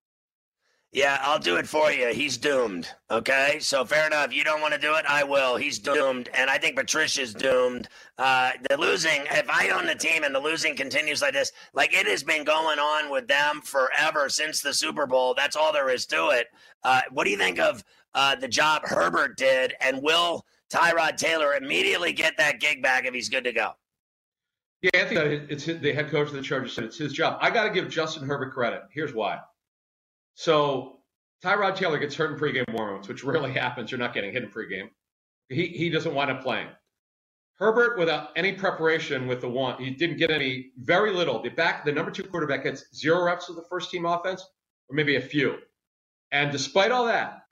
[0.92, 2.08] Yeah, I'll do it for you.
[2.08, 2.88] He's doomed.
[3.12, 4.32] Okay, so fair enough.
[4.34, 5.56] You don't want to do it, I will.
[5.56, 7.88] He's doomed, and I think Patricia's doomed.
[8.18, 11.94] Uh, the losing, if I own the team and the losing continues like this, like
[11.94, 15.32] it has been going on with them forever since the Super Bowl.
[15.32, 16.48] That's all there is to it.
[16.82, 17.84] Uh, what do you think of
[18.16, 23.14] uh, the job Herbert did, and will Tyrod Taylor immediately get that gig back if
[23.14, 23.74] he's good to go?
[24.82, 27.38] Yeah, I think it's the head coach of the Chargers said it's his job.
[27.40, 28.82] I got to give Justin Herbert credit.
[28.90, 29.38] Here's why.
[30.40, 31.00] So
[31.44, 33.90] Tyrod Taylor gets hurt in pregame warmups, which rarely happens.
[33.90, 34.88] You're not getting hit in pregame.
[35.50, 36.68] He he doesn't wind up playing.
[37.58, 41.42] Herbert, without any preparation with the one, he didn't get any, very little.
[41.42, 44.42] The back, the number two quarterback gets zero reps with the first team offense,
[44.88, 45.58] or maybe a few.
[46.32, 47.42] And despite all that,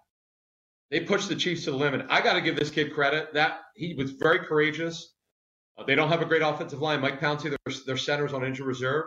[0.91, 2.07] they pushed the Chiefs to the limit.
[2.09, 5.15] I got to give this kid credit that he was very courageous.
[5.77, 7.03] Uh, they don't have a great offensive line.
[7.03, 9.05] Mike Pouncey, their, their centers on injured reserve.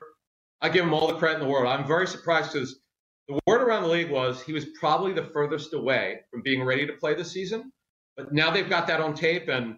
[0.62, 1.66] I give him all the credit in the world.
[1.66, 2.81] I'm very surprised because
[3.32, 6.86] the word around the league was he was probably the furthest away from being ready
[6.86, 7.72] to play this season.
[8.18, 9.78] But now they've got that on tape, and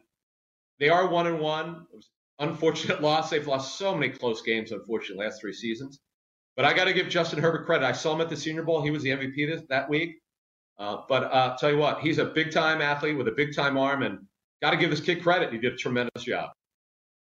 [0.79, 1.85] they are one and one.
[1.91, 3.29] It was an unfortunate loss.
[3.29, 5.99] They've lost so many close games, unfortunately, last three seasons.
[6.55, 7.85] But I got to give Justin Herbert credit.
[7.85, 8.83] I saw him at the Senior Bowl.
[8.83, 10.15] He was the MVP this, that week.
[10.79, 13.77] Uh, but uh, tell you what, he's a big time athlete with a big time
[13.77, 14.19] arm, and
[14.61, 15.51] got to give this kid credit.
[15.51, 16.49] He did a tremendous job.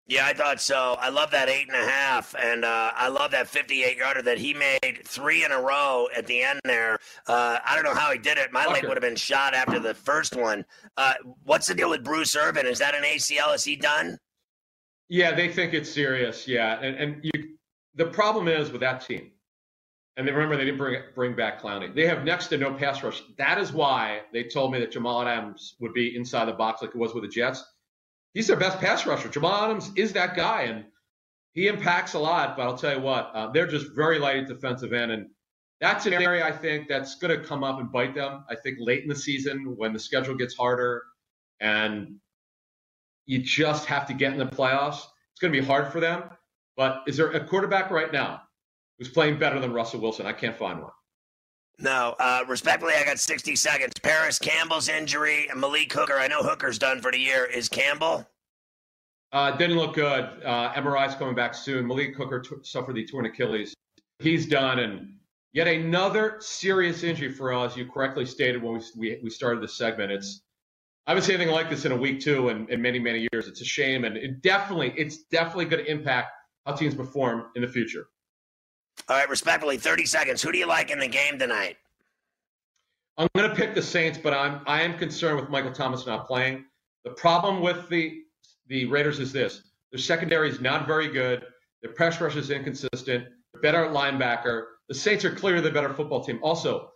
[0.06, 0.98] Yeah, I thought so.
[1.00, 4.38] I love that eight and a half, and uh, I love that 58 yarder that
[4.38, 7.00] he made three in a row at the end there.
[7.26, 8.52] Uh, I don't know how he did it.
[8.52, 10.66] My leg would have been shot after the first one.
[10.98, 11.14] Uh,
[11.46, 12.66] what's the deal with Bruce Irvin?
[12.66, 13.56] Is that an ACL?
[13.56, 14.18] Is he done?
[15.08, 16.50] Yeah, they think it's serious.
[16.50, 17.56] Yeah, and and you,
[17.96, 19.32] the problem is with that team,
[20.18, 21.96] and they remember they didn't bring bring back Clowney.
[21.96, 23.24] They have next to no pass rush.
[23.38, 26.92] That is why they told me that Jamal Adams would be inside the box like
[26.92, 27.64] it was with the Jets.
[28.34, 29.30] He's their best pass rusher.
[29.30, 30.86] Jamal Adams is that guy, and
[31.54, 32.58] he impacts a lot.
[32.58, 35.28] But I'll tell you what, uh, they're just very light at defensive end, and
[35.80, 38.44] that's an area I think that's going to come up and bite them.
[38.50, 41.04] I think late in the season when the schedule gets harder,
[41.60, 42.16] and
[43.26, 45.02] you just have to get in the playoffs.
[45.32, 46.24] It's going to be hard for them.
[46.76, 48.42] But is there a quarterback right now
[48.98, 50.26] who's playing better than Russell Wilson?
[50.26, 50.92] I can't find one.
[51.80, 53.94] No, uh, respectfully, I got 60 seconds.
[54.02, 56.14] Parris Campbell's injury, Malik Hooker.
[56.14, 57.46] I know Hooker's done for the year.
[57.46, 58.28] Is Campbell?
[59.32, 60.26] Uh, didn't look good.
[60.46, 61.88] Uh, MRI's coming back soon.
[61.88, 63.74] Malik Hooker t- suffered the torn Achilles.
[64.20, 65.16] He's done, and
[65.54, 67.76] yet another serious injury for us.
[67.76, 70.12] You correctly stated when we, we, we started this segment.
[70.12, 70.44] It's
[71.08, 73.48] I haven't seen anything like this in a week two in, in many many years.
[73.48, 76.32] It's a shame, and it definitely it's definitely going to impact
[76.68, 78.08] how teams perform in the future.
[79.10, 80.42] All right, respectfully, 30 seconds.
[80.42, 81.78] Who do you like in the game tonight?
[83.18, 86.26] I'm going to pick the Saints, but I'm I am concerned with Michael Thomas not
[86.26, 86.66] playing.
[87.04, 88.22] The problem with the
[88.68, 91.46] the Raiders is this: their secondary is not very good.
[91.82, 93.28] Their press rush is inconsistent.
[93.62, 94.64] Better linebacker.
[94.88, 96.40] The Saints are clearly the better football team.
[96.42, 96.90] Also,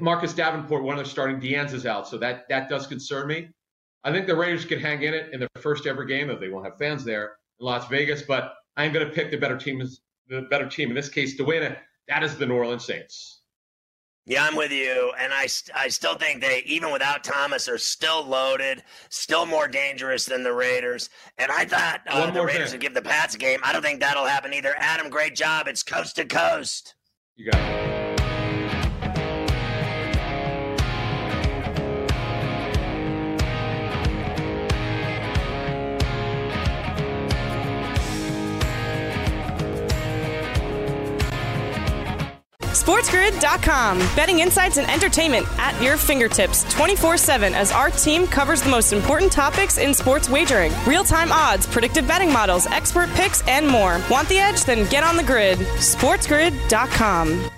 [0.00, 3.48] Marcus Davenport, one of their starting DNs, is out, so that that does concern me.
[4.02, 6.48] I think the Raiders can hang in it in their first ever game if they
[6.50, 9.80] won't have fans there in Las Vegas, but I'm going to pick the better team
[10.28, 11.78] the better team in this case to win it.
[12.08, 13.42] That is the New Orleans Saints.
[14.26, 18.24] Yeah, I'm with you, and I, I still think they, even without Thomas, are still
[18.24, 21.10] loaded, still more dangerous than the Raiders.
[21.36, 22.78] And I thought uh, the Raiders thing.
[22.78, 23.60] would give the Pats a game.
[23.62, 24.74] I don't think that'll happen either.
[24.78, 25.68] Adam, great job.
[25.68, 26.94] It's coast to coast.
[27.36, 27.93] You got it.
[42.84, 43.98] SportsGrid.com.
[44.14, 48.92] Betting insights and entertainment at your fingertips 24 7 as our team covers the most
[48.92, 54.02] important topics in sports wagering real time odds, predictive betting models, expert picks, and more.
[54.10, 54.64] Want the edge?
[54.64, 55.56] Then get on the grid.
[55.58, 57.50] SportsGrid.com.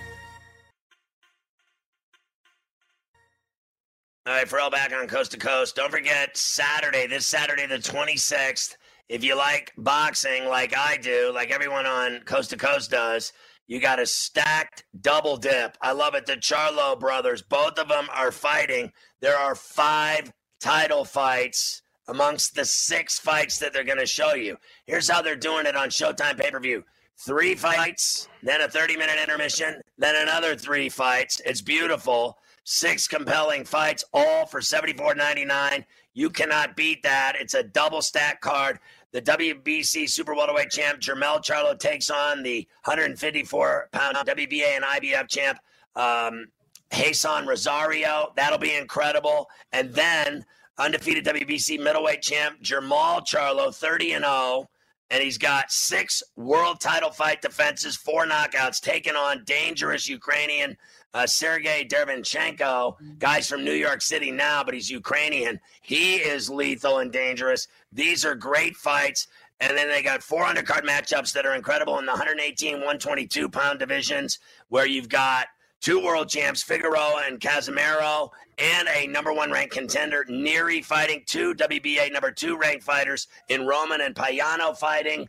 [4.25, 5.75] All right, for all back on Coast to Coast.
[5.75, 8.77] Don't forget Saturday, this Saturday, the 26th.
[9.09, 13.33] If you like boxing like I do, like everyone on Coast to Coast does,
[13.67, 15.77] you got a stacked double dip.
[15.81, 16.25] I love it.
[16.25, 18.91] The Charlo brothers, both of them are fighting.
[19.21, 24.57] There are five title fights amongst the six fights that they're going to show you.
[24.85, 26.83] Here's how they're doing it on Showtime pay per view
[27.19, 31.41] three fights, then a 30 minute intermission, then another three fights.
[31.45, 32.37] It's beautiful.
[32.63, 35.85] Six compelling fights, all for $74.99.
[36.13, 37.35] You cannot beat that.
[37.39, 38.79] It's a double stack card.
[39.13, 45.29] The WBC Super Welterweight champ Jermell Charlo takes on the 154 pound WBA and IBF
[45.29, 45.59] champ
[45.95, 46.47] um,
[46.91, 48.33] Jeison Rosario.
[48.35, 49.49] That'll be incredible.
[49.71, 50.45] And then
[50.77, 54.69] undefeated WBC middleweight champ Jermall Charlo, 30 and 0.
[55.09, 60.75] And he's got six world title fight defenses, four knockouts, taking on dangerous Ukrainian
[61.13, 65.59] uh, Sergey Derevyanchenko, guys from New York City now, but he's Ukrainian.
[65.81, 67.67] He is lethal and dangerous.
[67.91, 69.27] These are great fights.
[69.59, 73.79] And then they got four undercard matchups that are incredible in the 118, 122 pound
[73.79, 75.47] divisions, where you've got
[75.81, 81.55] two world champs, Figueroa and Casimero, and a number one ranked contender, Nery, fighting two
[81.55, 85.27] WBA number two ranked fighters in Roman and Payano fighting.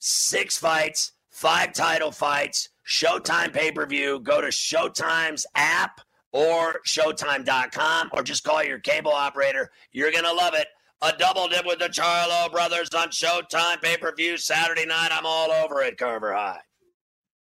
[0.00, 4.20] Six fights, five title fights, Showtime pay per view.
[4.20, 6.00] Go to Showtime's app
[6.32, 9.70] or Showtime.com or just call your cable operator.
[9.92, 10.68] You're going to love it.
[11.00, 15.10] A double dip with the Charlo brothers on Showtime pay per view Saturday night.
[15.12, 16.58] I'm all over it, Carver High.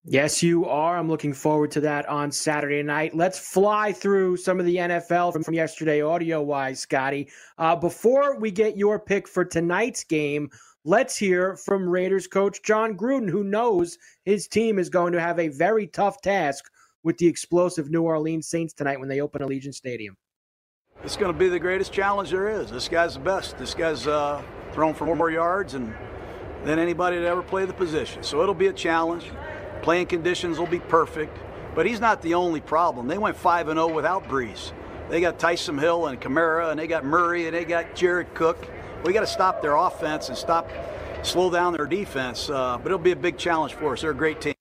[0.04, 0.98] Yes, you are.
[0.98, 3.14] I'm looking forward to that on Saturday night.
[3.14, 7.28] Let's fly through some of the NFL from, from yesterday, audio wise, Scotty.
[7.56, 10.50] Uh, before we get your pick for tonight's game,
[10.84, 15.38] let's hear from Raiders coach Jon Gruden, who knows his team is going to have
[15.38, 16.64] a very tough task
[17.04, 20.16] with the explosive New Orleans Saints tonight when they open Allegiant Stadium.
[21.04, 22.70] It's going to be the greatest challenge there is.
[22.70, 23.58] This guy's the best.
[23.58, 24.42] This guy's uh,
[24.72, 25.94] thrown for more yards and
[26.64, 28.22] than anybody to ever play the position.
[28.22, 29.30] So it'll be a challenge.
[29.82, 31.36] Playing conditions will be perfect,
[31.74, 33.06] but he's not the only problem.
[33.06, 34.72] They went 5 and 0 without Brees.
[35.10, 38.66] They got Taysom Hill and Kamara, and they got Murray, and they got Jared Cook.
[39.04, 40.70] We got to stop their offense and stop
[41.22, 42.48] slow down their defense.
[42.48, 44.00] Uh, but it'll be a big challenge for us.
[44.00, 44.53] They're a great team.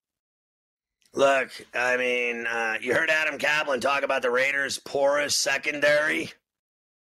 [1.15, 6.31] Look, I mean, uh, you heard Adam Caplan talk about the Raiders' porous secondary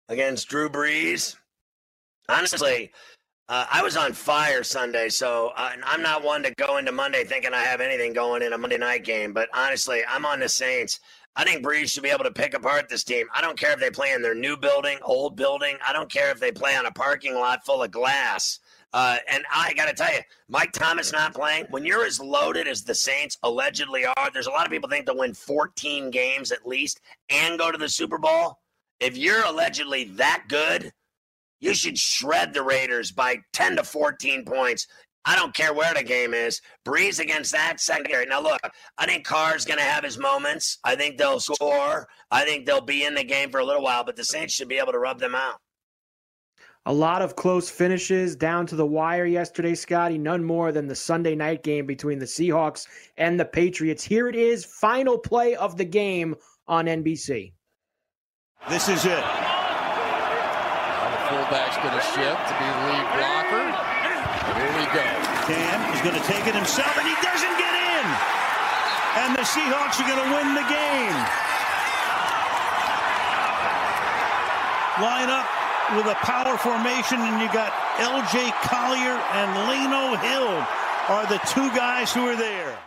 [0.08, 1.36] against Drew Brees.
[2.28, 2.92] Honestly,
[3.50, 7.24] uh, I was on fire Sunday, so uh, I'm not one to go into Monday
[7.24, 9.32] thinking I have anything going in a Monday night game.
[9.32, 11.00] But honestly, I'm on the Saints.
[11.36, 13.28] I think Brees should be able to pick apart this team.
[13.32, 15.78] I don't care if they play in their new building, old building.
[15.88, 18.60] I don't care if they play on a parking lot full of glass.
[18.92, 21.66] Uh, and I got to tell you, Mike Thomas not playing.
[21.70, 25.06] When you're as loaded as the Saints allegedly are, there's a lot of people think
[25.06, 28.58] they'll win 14 games at least and go to the Super Bowl.
[29.00, 30.92] If you're allegedly that good,
[31.60, 34.88] you should shred the Raiders by 10 to 14 points.
[35.26, 36.62] I don't care where the game is.
[36.86, 38.26] Brees against that secondary.
[38.26, 38.62] Now, look,
[38.98, 40.80] I think Carr's going to have his moments.
[40.84, 42.08] I think they'll score.
[42.32, 44.70] I think they'll be in the game for a little while, but the Saints should
[44.70, 45.60] be able to rub them out.
[46.86, 50.18] A lot of close finishes down to the wire yesterday, Scotty.
[50.18, 54.04] None more than the Sunday night game between the Seahawks and the Patriots.
[54.04, 56.36] Here it is, final play of the game
[56.68, 57.52] on NBC.
[58.70, 59.12] This is it.
[59.12, 59.28] Now
[61.12, 63.76] the fullback's going to shift to be the lead blocker.
[64.56, 65.04] Here we go.
[65.52, 68.06] Cam is going to take it himself, and he doesn't get in.
[69.20, 71.18] And the Seahawks are going to win the game.
[75.04, 75.59] Line up
[75.96, 78.52] with a power formation, and you got L.J.
[78.62, 80.66] Collier and Lano Hill
[81.10, 82.78] are the two guys who are there.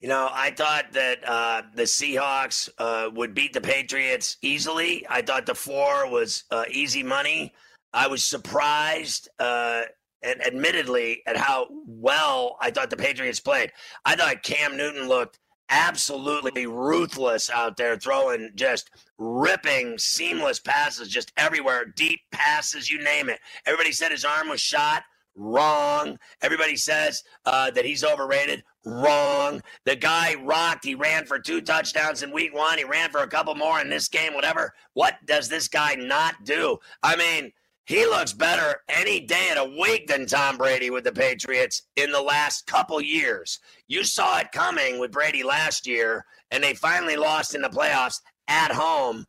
[0.00, 5.06] You know, I thought that uh, the Seahawks uh, would beat the Patriots easily.
[5.08, 7.54] I thought the four was uh, easy money.
[7.92, 9.82] I was surprised, uh,
[10.22, 13.72] and admittedly, at how well I thought the Patriots played.
[14.04, 15.38] I thought Cam Newton looked
[15.68, 23.28] absolutely ruthless out there, throwing just ripping, seamless passes just everywhere, deep passes, you name
[23.28, 23.40] it.
[23.66, 25.02] Everybody said his arm was shot.
[25.36, 26.16] Wrong.
[26.42, 28.62] Everybody says uh, that he's overrated.
[28.84, 29.60] Wrong.
[29.84, 30.84] The guy rocked.
[30.84, 32.78] He ran for two touchdowns in week one.
[32.78, 34.74] He ran for a couple more in this game, whatever.
[34.92, 36.78] What does this guy not do?
[37.02, 37.52] I mean,
[37.86, 42.10] he looks better any day of the week than Tom Brady with the Patriots in
[42.10, 43.60] the last couple years.
[43.88, 48.20] You saw it coming with Brady last year, and they finally lost in the playoffs
[48.48, 49.26] at home.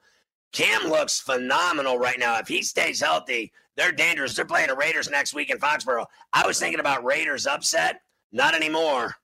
[0.53, 2.39] Cam looks phenomenal right now.
[2.39, 4.35] If he stays healthy, they're dangerous.
[4.35, 6.05] They're playing the Raiders next week in Foxborough.
[6.31, 7.99] I was thinking about Raiders upset.
[8.31, 9.15] Not anymore.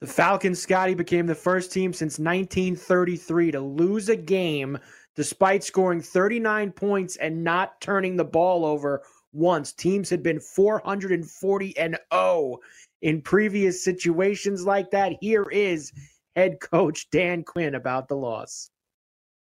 [0.00, 4.78] The Falcons, Scotty, became the first team since 1933 to lose a game
[5.18, 9.02] despite scoring 39 points and not turning the ball over
[9.32, 9.72] once.
[9.72, 12.58] Teams had been 440 and 0
[13.02, 15.16] in previous situations like that.
[15.20, 15.92] Here is
[16.36, 18.70] head coach Dan Quinn about the loss.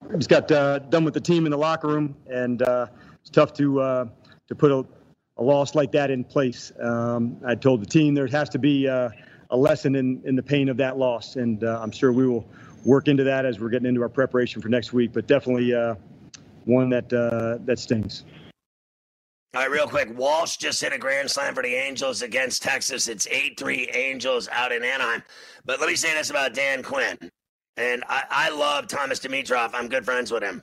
[0.10, 2.88] I just got uh, done with the team in the locker room, and uh,
[3.20, 4.06] it's tough to uh,
[4.48, 4.86] to put a,
[5.36, 6.72] a, loss like that in place.
[6.80, 9.10] Um, I told the team there has to be uh,
[9.50, 12.48] a lesson in, in the pain of that loss, and uh, I'm sure we will
[12.86, 15.12] work into that as we're getting into our preparation for next week.
[15.12, 15.96] But definitely uh,
[16.66, 18.24] one that that stings.
[19.56, 20.18] All right, real quick.
[20.18, 23.08] Walsh just hit a grand slam for the Angels against Texas.
[23.08, 25.24] It's 8 3 Angels out in Anaheim.
[25.64, 27.18] But let me say this about Dan Quinn.
[27.78, 29.72] And I, I love Thomas Dimitroff.
[29.74, 30.62] I'm good friends with him.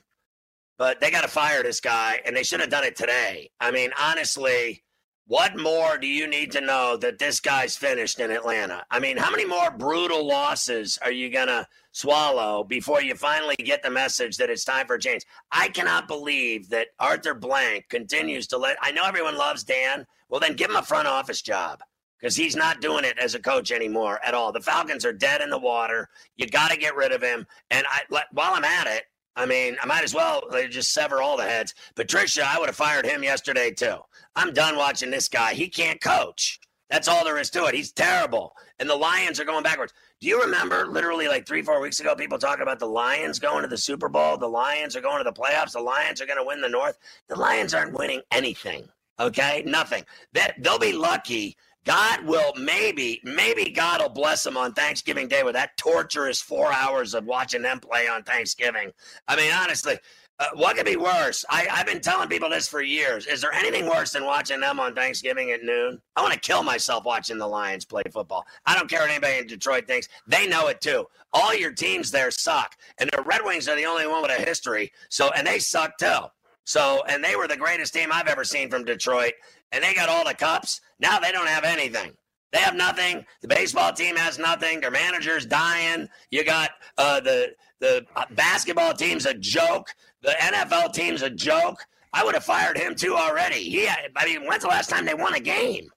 [0.77, 3.49] But they got to fire this guy, and they should have done it today.
[3.59, 4.82] I mean, honestly,
[5.25, 8.83] what more do you need to know that this guy's finished in Atlanta?
[8.91, 13.55] I mean, how many more brutal losses are you going to swallow before you finally
[13.55, 15.23] get the message that it's time for change?
[15.49, 18.75] I cannot believe that Arthur Blank continues to let.
[18.81, 20.05] I know everyone loves Dan.
[20.27, 21.79] Well, then give him a front office job
[22.19, 24.51] because he's not doing it as a coach anymore at all.
[24.51, 26.09] The Falcons are dead in the water.
[26.35, 27.45] You got to get rid of him.
[27.71, 28.01] And I,
[28.31, 29.03] while I'm at it,
[29.35, 31.73] I mean, I might as well uh, just sever all the heads.
[31.95, 33.97] Patricia, I would have fired him yesterday too.
[34.35, 35.53] I'm done watching this guy.
[35.53, 36.59] He can't coach.
[36.89, 37.75] That's all there is to it.
[37.75, 38.53] He's terrible.
[38.79, 39.93] And the Lions are going backwards.
[40.21, 43.63] Do you remember literally like three, four weeks ago, people talking about the Lions going
[43.63, 44.37] to the Super Bowl?
[44.37, 45.73] The Lions are going to the playoffs.
[45.73, 46.97] The Lions are going to win the North.
[47.29, 48.87] The Lions aren't winning anything.
[49.19, 50.03] Okay, nothing.
[50.33, 51.55] That they'll be lucky
[51.85, 56.71] God will maybe, maybe God will bless them on Thanksgiving Day with that torturous four
[56.71, 58.91] hours of watching them play on Thanksgiving.
[59.27, 59.97] I mean, honestly,
[60.39, 61.45] uh, what could be worse?
[61.49, 63.27] I, I've been telling people this for years.
[63.27, 66.01] Is there anything worse than watching them on Thanksgiving at noon?
[66.15, 68.45] I want to kill myself watching the Lions play football.
[68.65, 70.09] I don't care what anybody in Detroit thinks.
[70.27, 71.05] They know it too.
[71.33, 74.41] All your teams there suck, and the Red Wings are the only one with a
[74.41, 74.91] history.
[75.09, 76.27] So, and they suck too.
[76.65, 79.33] So, and they were the greatest team I've ever seen from Detroit
[79.73, 80.79] and they got all the cups.
[80.99, 82.13] Now they don't have anything.
[82.53, 83.25] They have nothing.
[83.41, 84.79] The baseball team has nothing.
[84.79, 86.07] Their manager's dying.
[86.29, 89.87] You got uh, the the basketball team's a joke.
[90.23, 91.85] The NFL team's a joke.
[92.13, 93.59] I would have fired him too already.
[93.59, 95.89] Yeah, I mean, when's the last time they won a game?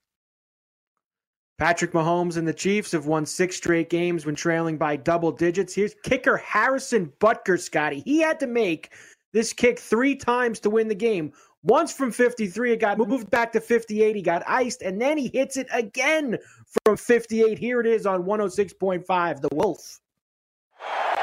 [1.58, 5.74] Patrick Mahomes and the Chiefs have won six straight games when trailing by double digits.
[5.74, 8.00] Here's kicker Harrison Butker, Scotty.
[8.00, 8.92] He had to make
[9.32, 11.32] this kick three times to win the game.
[11.62, 14.14] Once from 53, it got moved back to 58.
[14.14, 16.36] He got iced, and then he hits it again
[16.84, 17.58] from 58.
[17.58, 20.00] Here it is on 106.5, The Wolf.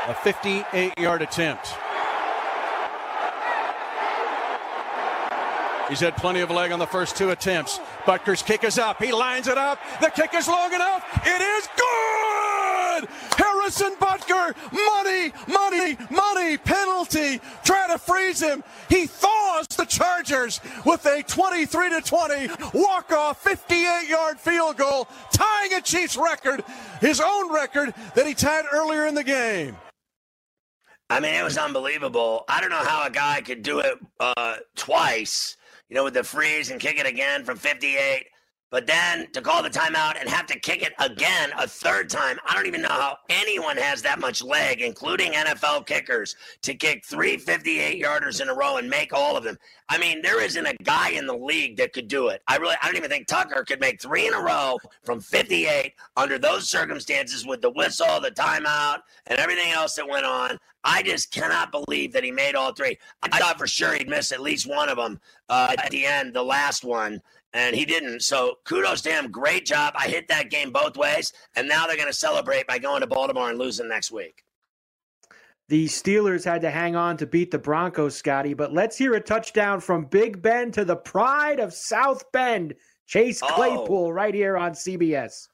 [0.08, 1.74] A 58 yard attempt.
[5.94, 7.80] He's had plenty of leg on the first two attempts.
[8.04, 9.00] Butker's kick is up.
[9.00, 9.78] He lines it up.
[10.02, 11.04] The kick is long enough.
[11.24, 13.08] It is good!
[13.38, 17.40] Harrison Butker, money, money, money, penalty.
[17.64, 18.64] Try to freeze him.
[18.90, 25.74] He thaws the Chargers with a 23 to 20 walk-off 58 yard field goal, tying
[25.74, 26.64] a Chiefs record,
[27.02, 29.78] his own record that he tied earlier in the game.
[31.12, 32.46] I mean, it was unbelievable.
[32.48, 35.56] I don't know how a guy could do it uh, twice
[35.90, 38.26] you know, with the freeze and kick it again from 58.
[38.74, 42.40] But then to call the timeout and have to kick it again a third time,
[42.44, 47.06] I don't even know how anyone has that much leg, including NFL kickers, to kick
[47.06, 49.60] three 58 yarders in a row and make all of them.
[49.90, 52.42] I mean, there isn't a guy in the league that could do it.
[52.48, 55.94] I really, I don't even think Tucker could make three in a row from 58
[56.18, 60.58] under those circumstances with the whistle, the timeout, and everything else that went on.
[60.84, 62.98] I just cannot believe that he made all three.
[63.22, 66.34] I thought for sure he'd miss at least one of them uh, at the end,
[66.34, 67.22] the last one
[67.54, 68.22] and he didn't.
[68.22, 69.32] So kudos to him.
[69.32, 69.94] Great job.
[69.98, 73.08] I hit that game both ways, and now they're going to celebrate by going to
[73.08, 74.44] Baltimore and losing next week.
[75.70, 79.20] The Steelers had to hang on to beat the Broncos, Scotty, but let's hear a
[79.20, 82.76] touchdown from Big Ben to the pride of South Bend,
[83.08, 83.48] Chase oh.
[83.48, 84.12] Claypool, oh.
[84.12, 85.48] right here on CBS.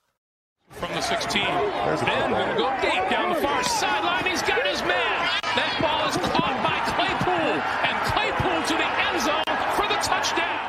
[0.72, 4.26] From the 16, Ben going to go deep down the far sideline.
[4.26, 5.30] He's got his man.
[5.56, 10.60] That ball is caught by Claypool, and Claypool to the end zone for the touchdown.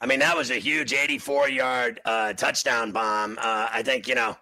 [0.00, 3.38] I mean, that was a huge 84 yard uh, touchdown bomb.
[3.38, 4.36] Uh, I think, you know,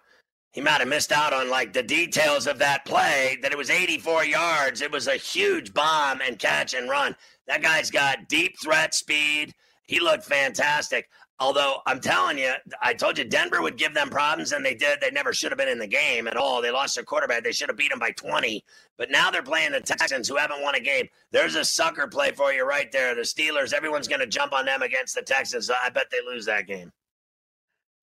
[0.52, 3.70] he might have missed out on like the details of that play that it was
[3.70, 4.80] 84 yards.
[4.82, 7.16] It was a huge bomb and catch and run.
[7.46, 9.52] That guy's got deep threat speed.
[9.84, 11.08] He looked fantastic.
[11.40, 15.00] Although I'm telling you, I told you Denver would give them problems, and they did.
[15.00, 16.60] They never should have been in the game at all.
[16.60, 17.44] They lost their quarterback.
[17.44, 18.64] They should have beat them by 20.
[18.96, 21.08] But now they're playing the Texans, who haven't won a game.
[21.30, 23.14] There's a sucker play for you right there.
[23.14, 25.70] The Steelers, everyone's going to jump on them against the Texans.
[25.70, 26.90] I bet they lose that game.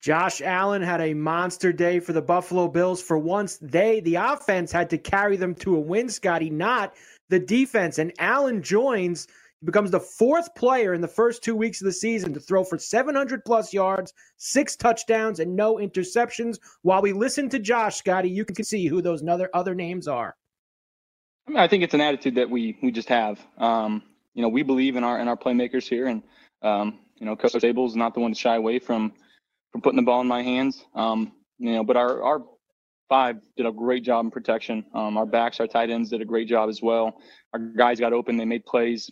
[0.01, 3.01] Josh Allen had a monster day for the Buffalo Bills.
[3.01, 6.93] For once, they, the offense, had to carry them to a win, Scotty, not
[7.27, 7.97] the defense.
[7.97, 9.27] And Allen joins–
[9.61, 12.63] he becomes the fourth player in the first two weeks of the season to throw
[12.63, 16.59] for 700 plus yards, six touchdowns, and no interceptions.
[16.81, 20.35] While we listen to Josh, Scotty, you can see who those other other names are.
[21.47, 23.39] I, mean, I think it's an attitude that we we just have.
[23.57, 24.03] Um,
[24.33, 26.21] you know, we believe in our in our playmakers here, and
[26.61, 29.13] um, you know, Coach Daboll is not the one to shy away from
[29.71, 30.83] from putting the ball in my hands.
[30.93, 32.43] Um, you know, but our our
[33.07, 34.85] five did a great job in protection.
[34.93, 37.21] Um, our backs, our tight ends did a great job as well.
[37.53, 39.09] Our guys got open, they made plays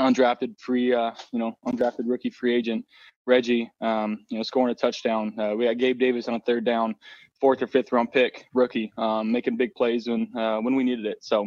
[0.00, 2.84] undrafted free, uh, you know, undrafted rookie free agent
[3.26, 5.38] Reggie, um, you know, scoring a touchdown.
[5.38, 6.94] Uh, we had Gabe Davis on a third down,
[7.40, 11.06] fourth or fifth round pick rookie, um, making big plays when uh, when we needed
[11.06, 11.18] it.
[11.22, 11.46] So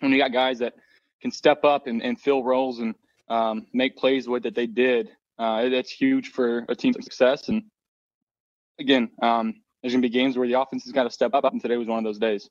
[0.00, 0.74] when you got guys that
[1.20, 2.94] can step up and, and fill roles and
[3.28, 7.48] um, make plays with that they did, uh, that's huge for a team's success.
[7.48, 7.62] And
[8.78, 11.60] again, um, there's gonna be games where the offense has got to step up, and
[11.60, 12.48] today was one of those days.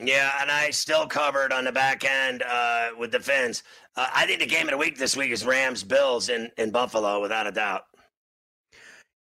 [0.00, 3.64] Yeah, and I still covered on the back end uh, with the Fins.
[3.96, 6.70] Uh, I think the game of the week this week is Rams Bills in, in
[6.70, 7.82] Buffalo, without a doubt.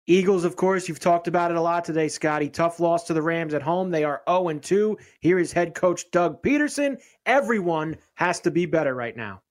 [0.05, 2.47] Eagles, of course, you've talked about it a lot today, Scotty.
[2.47, 3.89] Tough loss to the Rams at home.
[3.89, 4.97] They are 0 2.
[5.19, 7.01] Here is head coach Doug Pederson.
[7.25, 9.41] Everyone has to be better right now.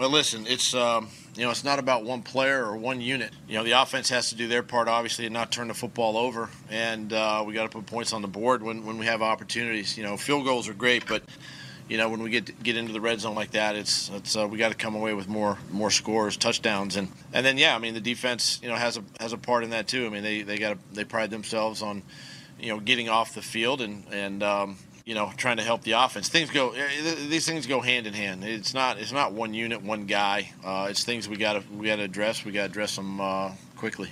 [0.00, 3.32] Well, listen, it's um, you know it's not about one player or one unit.
[3.46, 6.16] You know the offense has to do their part, obviously, and not turn the football
[6.16, 6.48] over.
[6.70, 9.98] And uh, we got to put points on the board when, when we have opportunities.
[9.98, 11.22] You know, field goals are great, but
[11.86, 14.48] you know when we get get into the red zone like that, it's it's uh,
[14.48, 17.78] we got to come away with more more scores, touchdowns, and and then yeah, I
[17.78, 20.06] mean the defense you know has a has a part in that too.
[20.06, 22.02] I mean they they got they pride themselves on
[22.58, 25.92] you know getting off the field and and um, you know, trying to help the
[25.92, 26.28] offense.
[26.28, 28.44] Things go; eh, these things go hand in hand.
[28.44, 30.52] It's not it's not one unit, one guy.
[30.64, 32.44] Uh, it's things we got to we got to address.
[32.44, 34.10] We got to address them uh, quickly.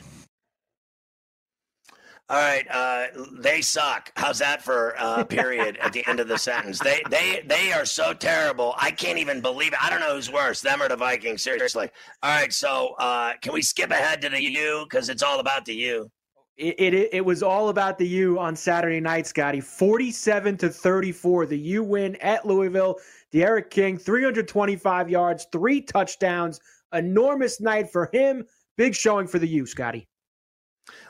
[2.31, 3.07] All right, uh,
[3.41, 4.13] they suck.
[4.15, 6.79] How's that for uh, period at the end of the sentence?
[6.79, 8.75] They they they are so terrible.
[8.77, 9.83] I can't even believe it.
[9.83, 11.43] I don't know who's worse, them or the Vikings.
[11.43, 11.89] Seriously.
[12.23, 15.65] All right, so uh, can we skip ahead to the U because it's all about
[15.65, 16.11] the U.
[16.59, 19.61] It, it, it was all about the U on Saturday night, Scotty.
[19.61, 21.47] 47 to 34.
[21.47, 22.99] The U win at Louisville.
[23.31, 26.61] D'Eriq King, 325 yards, three touchdowns.
[26.93, 28.45] Enormous night for him.
[28.77, 30.09] Big showing for the U, Scotty.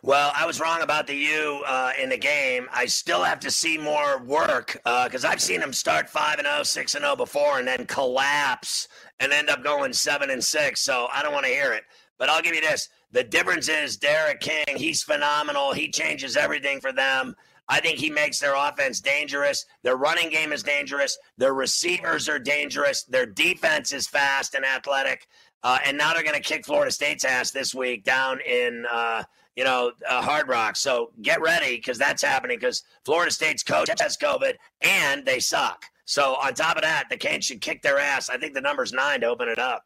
[0.02, 2.68] Well, I was wrong about the U uh, in the game.
[2.72, 6.46] I still have to see more work because uh, I've seen him start five and
[6.46, 8.88] 0, 6 and 0 before, and then collapse
[9.20, 10.80] and end up going seven and six.
[10.80, 11.84] So I don't want to hear it.
[12.18, 14.76] But I'll give you this: the difference is D'Eriq King.
[14.76, 15.72] He's phenomenal.
[15.72, 17.34] He changes everything for them.
[17.68, 19.66] I think he makes their offense dangerous.
[19.82, 21.18] Their running game is dangerous.
[21.36, 23.04] Their receivers are dangerous.
[23.04, 25.26] Their defense is fast and athletic.
[25.62, 29.22] Uh, and now they're going to kick Florida State's ass this week down in uh,
[29.58, 30.76] you know, uh, Hard Rock.
[30.76, 34.52] So get ready because that's happening because Florida State's coach has COVID
[34.82, 35.84] and they suck.
[36.04, 38.30] So on top of that, the Canes should kick their ass.
[38.30, 39.84] I think the number's nine to open it up.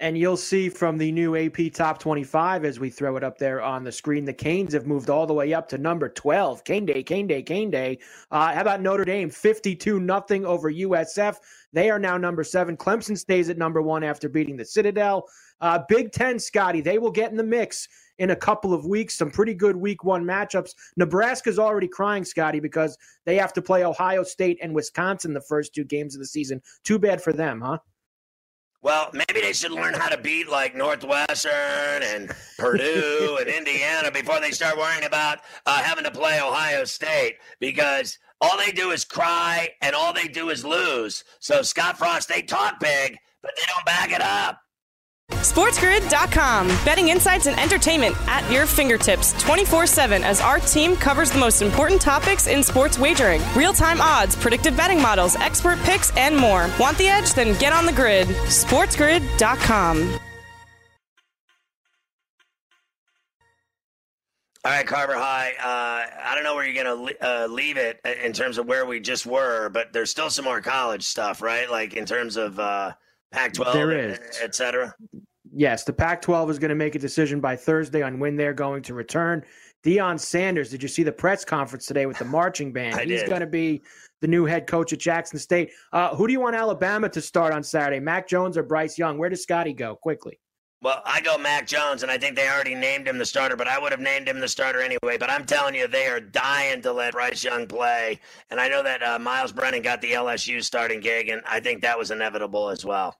[0.00, 3.62] And you'll see from the new AP Top 25 as we throw it up there
[3.62, 6.64] on the screen, the Canes have moved all the way up to number 12.
[6.64, 7.98] Cane Day, Cane Day, Cane Day.
[8.30, 9.30] Uh, how about Notre Dame?
[9.30, 11.36] 52 nothing over USF.
[11.72, 12.76] They are now number seven.
[12.76, 15.28] Clemson stays at number one after beating the Citadel.
[15.60, 17.88] Uh, Big Ten, Scotty, they will get in the mix
[18.18, 19.16] in a couple of weeks.
[19.16, 20.72] Some pretty good week one matchups.
[20.96, 25.72] Nebraska's already crying, Scotty, because they have to play Ohio State and Wisconsin the first
[25.72, 26.60] two games of the season.
[26.82, 27.78] Too bad for them, huh?
[28.84, 34.40] Well, maybe they should learn how to beat like Northwestern and Purdue and Indiana before
[34.40, 39.06] they start worrying about uh, having to play Ohio State because all they do is
[39.06, 41.24] cry and all they do is lose.
[41.40, 44.60] So, Scott Frost, they talk big, but they don't back it up.
[45.30, 46.68] SportsGrid.com.
[46.84, 51.62] Betting insights and entertainment at your fingertips 24 7 as our team covers the most
[51.62, 56.70] important topics in sports wagering real time odds, predictive betting models, expert picks, and more.
[56.78, 57.32] Want the edge?
[57.34, 58.28] Then get on the grid.
[58.28, 60.18] SportsGrid.com.
[64.66, 65.52] All right, Carver High.
[65.62, 68.86] Uh, I don't know where you're going to uh, leave it in terms of where
[68.86, 71.70] we just were, but there's still some more college stuff, right?
[71.70, 72.58] Like in terms of.
[72.58, 72.92] Uh,
[73.34, 74.94] Pac-12, there is, etc.
[75.52, 78.82] Yes, the Pac-12 is going to make a decision by Thursday on when they're going
[78.84, 79.44] to return.
[79.84, 82.98] Deion Sanders, did you see the press conference today with the marching band?
[83.00, 83.28] He's did.
[83.28, 83.82] going to be
[84.20, 85.70] the new head coach at Jackson State.
[85.92, 88.00] Uh, who do you want Alabama to start on Saturday?
[88.00, 89.18] Mac Jones or Bryce Young?
[89.18, 89.96] Where does Scotty go?
[89.96, 90.38] Quickly.
[90.84, 93.66] Well, I go Mac Jones, and I think they already named him the starter, but
[93.66, 95.16] I would have named him the starter anyway.
[95.18, 98.20] But I'm telling you, they are dying to let Bryce Young play.
[98.50, 101.80] And I know that uh, Myles Brennan got the LSU starting gig, and I think
[101.80, 103.16] that was inevitable as well.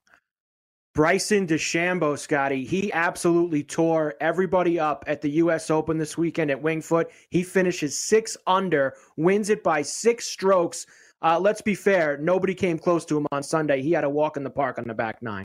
[0.95, 5.69] Bryson DeChambeau, Scotty, he absolutely tore everybody up at the U.S.
[5.69, 7.07] Open this weekend at Wingfoot.
[7.31, 10.87] He finishes six under, wins it by six strokes.
[11.21, 13.83] Uh, let's be fair, nobody came close to him on Sunday.
[13.83, 15.45] He had a walk in the park on the back nine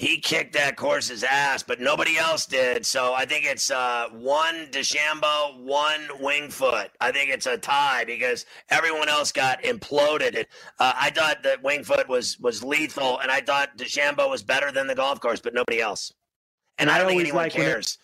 [0.00, 2.86] he kicked that course's ass, but nobody else did.
[2.86, 6.88] So I think it's uh, one DeChambeau, one Wingfoot.
[7.02, 10.46] I think it's a tie because everyone else got imploded.
[10.78, 14.86] Uh, I thought that Wingfoot was was lethal, and I thought DeChambeau was better than
[14.86, 16.14] the golf course, but nobody else.
[16.78, 17.98] And, and I don't think anyone like cares.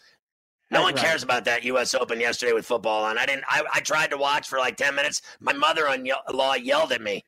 [0.70, 1.02] It, no one right.
[1.02, 1.94] cares about that U.S.
[1.94, 3.16] Open yesterday with football on.
[3.16, 3.44] I didn't.
[3.48, 5.22] I, I tried to watch for like ten minutes.
[5.40, 7.24] My mother-in-law yelled at me.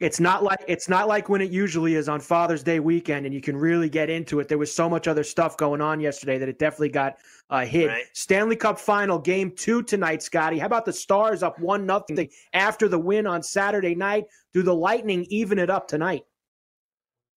[0.00, 3.34] It's not like it's not like when it usually is on Father's Day weekend, and
[3.34, 4.48] you can really get into it.
[4.48, 7.16] There was so much other stuff going on yesterday that it definitely got
[7.48, 7.88] uh, hit.
[7.88, 8.04] Right.
[8.12, 10.58] Stanley Cup Final Game Two tonight, Scotty.
[10.58, 14.24] How about the Stars up one nothing after the win on Saturday night?
[14.52, 16.24] Do the Lightning even it up tonight?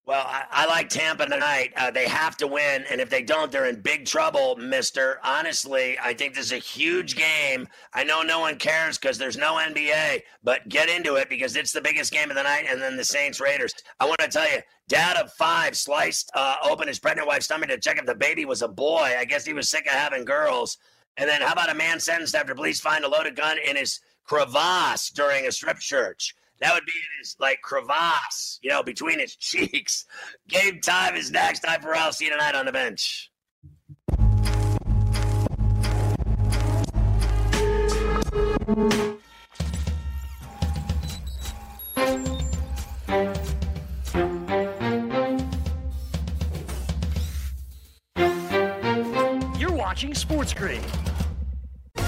[0.07, 1.73] Well, I, I, like Tampa tonight.
[1.75, 5.19] Uh, they have to win, and if they don't, they're in big trouble, Mister.
[5.21, 7.67] Honestly, I think this is a huge game.
[7.93, 11.73] I know no one cares because there's no NBA, but get into it because it's
[11.73, 12.67] the biggest game of the night.
[12.69, 13.73] And then the Saints Raiders.
[13.99, 17.67] I want to tell you, Dad of five sliced uh, open his pregnant wife's stomach
[17.67, 19.13] to check if the baby was a boy.
[19.19, 20.77] I guess he was sick of having girls.
[21.17, 23.99] And then how about a man sentenced after police find a loaded gun in his
[24.23, 26.33] crevasse during a strip church?
[26.59, 30.05] That would be in his like crevasse, you know, between his cheeks.
[30.47, 31.59] Game time is next.
[31.59, 32.11] Time for Al.
[32.11, 33.31] See you tonight on the bench.
[49.59, 50.81] You're watching Sports Grid.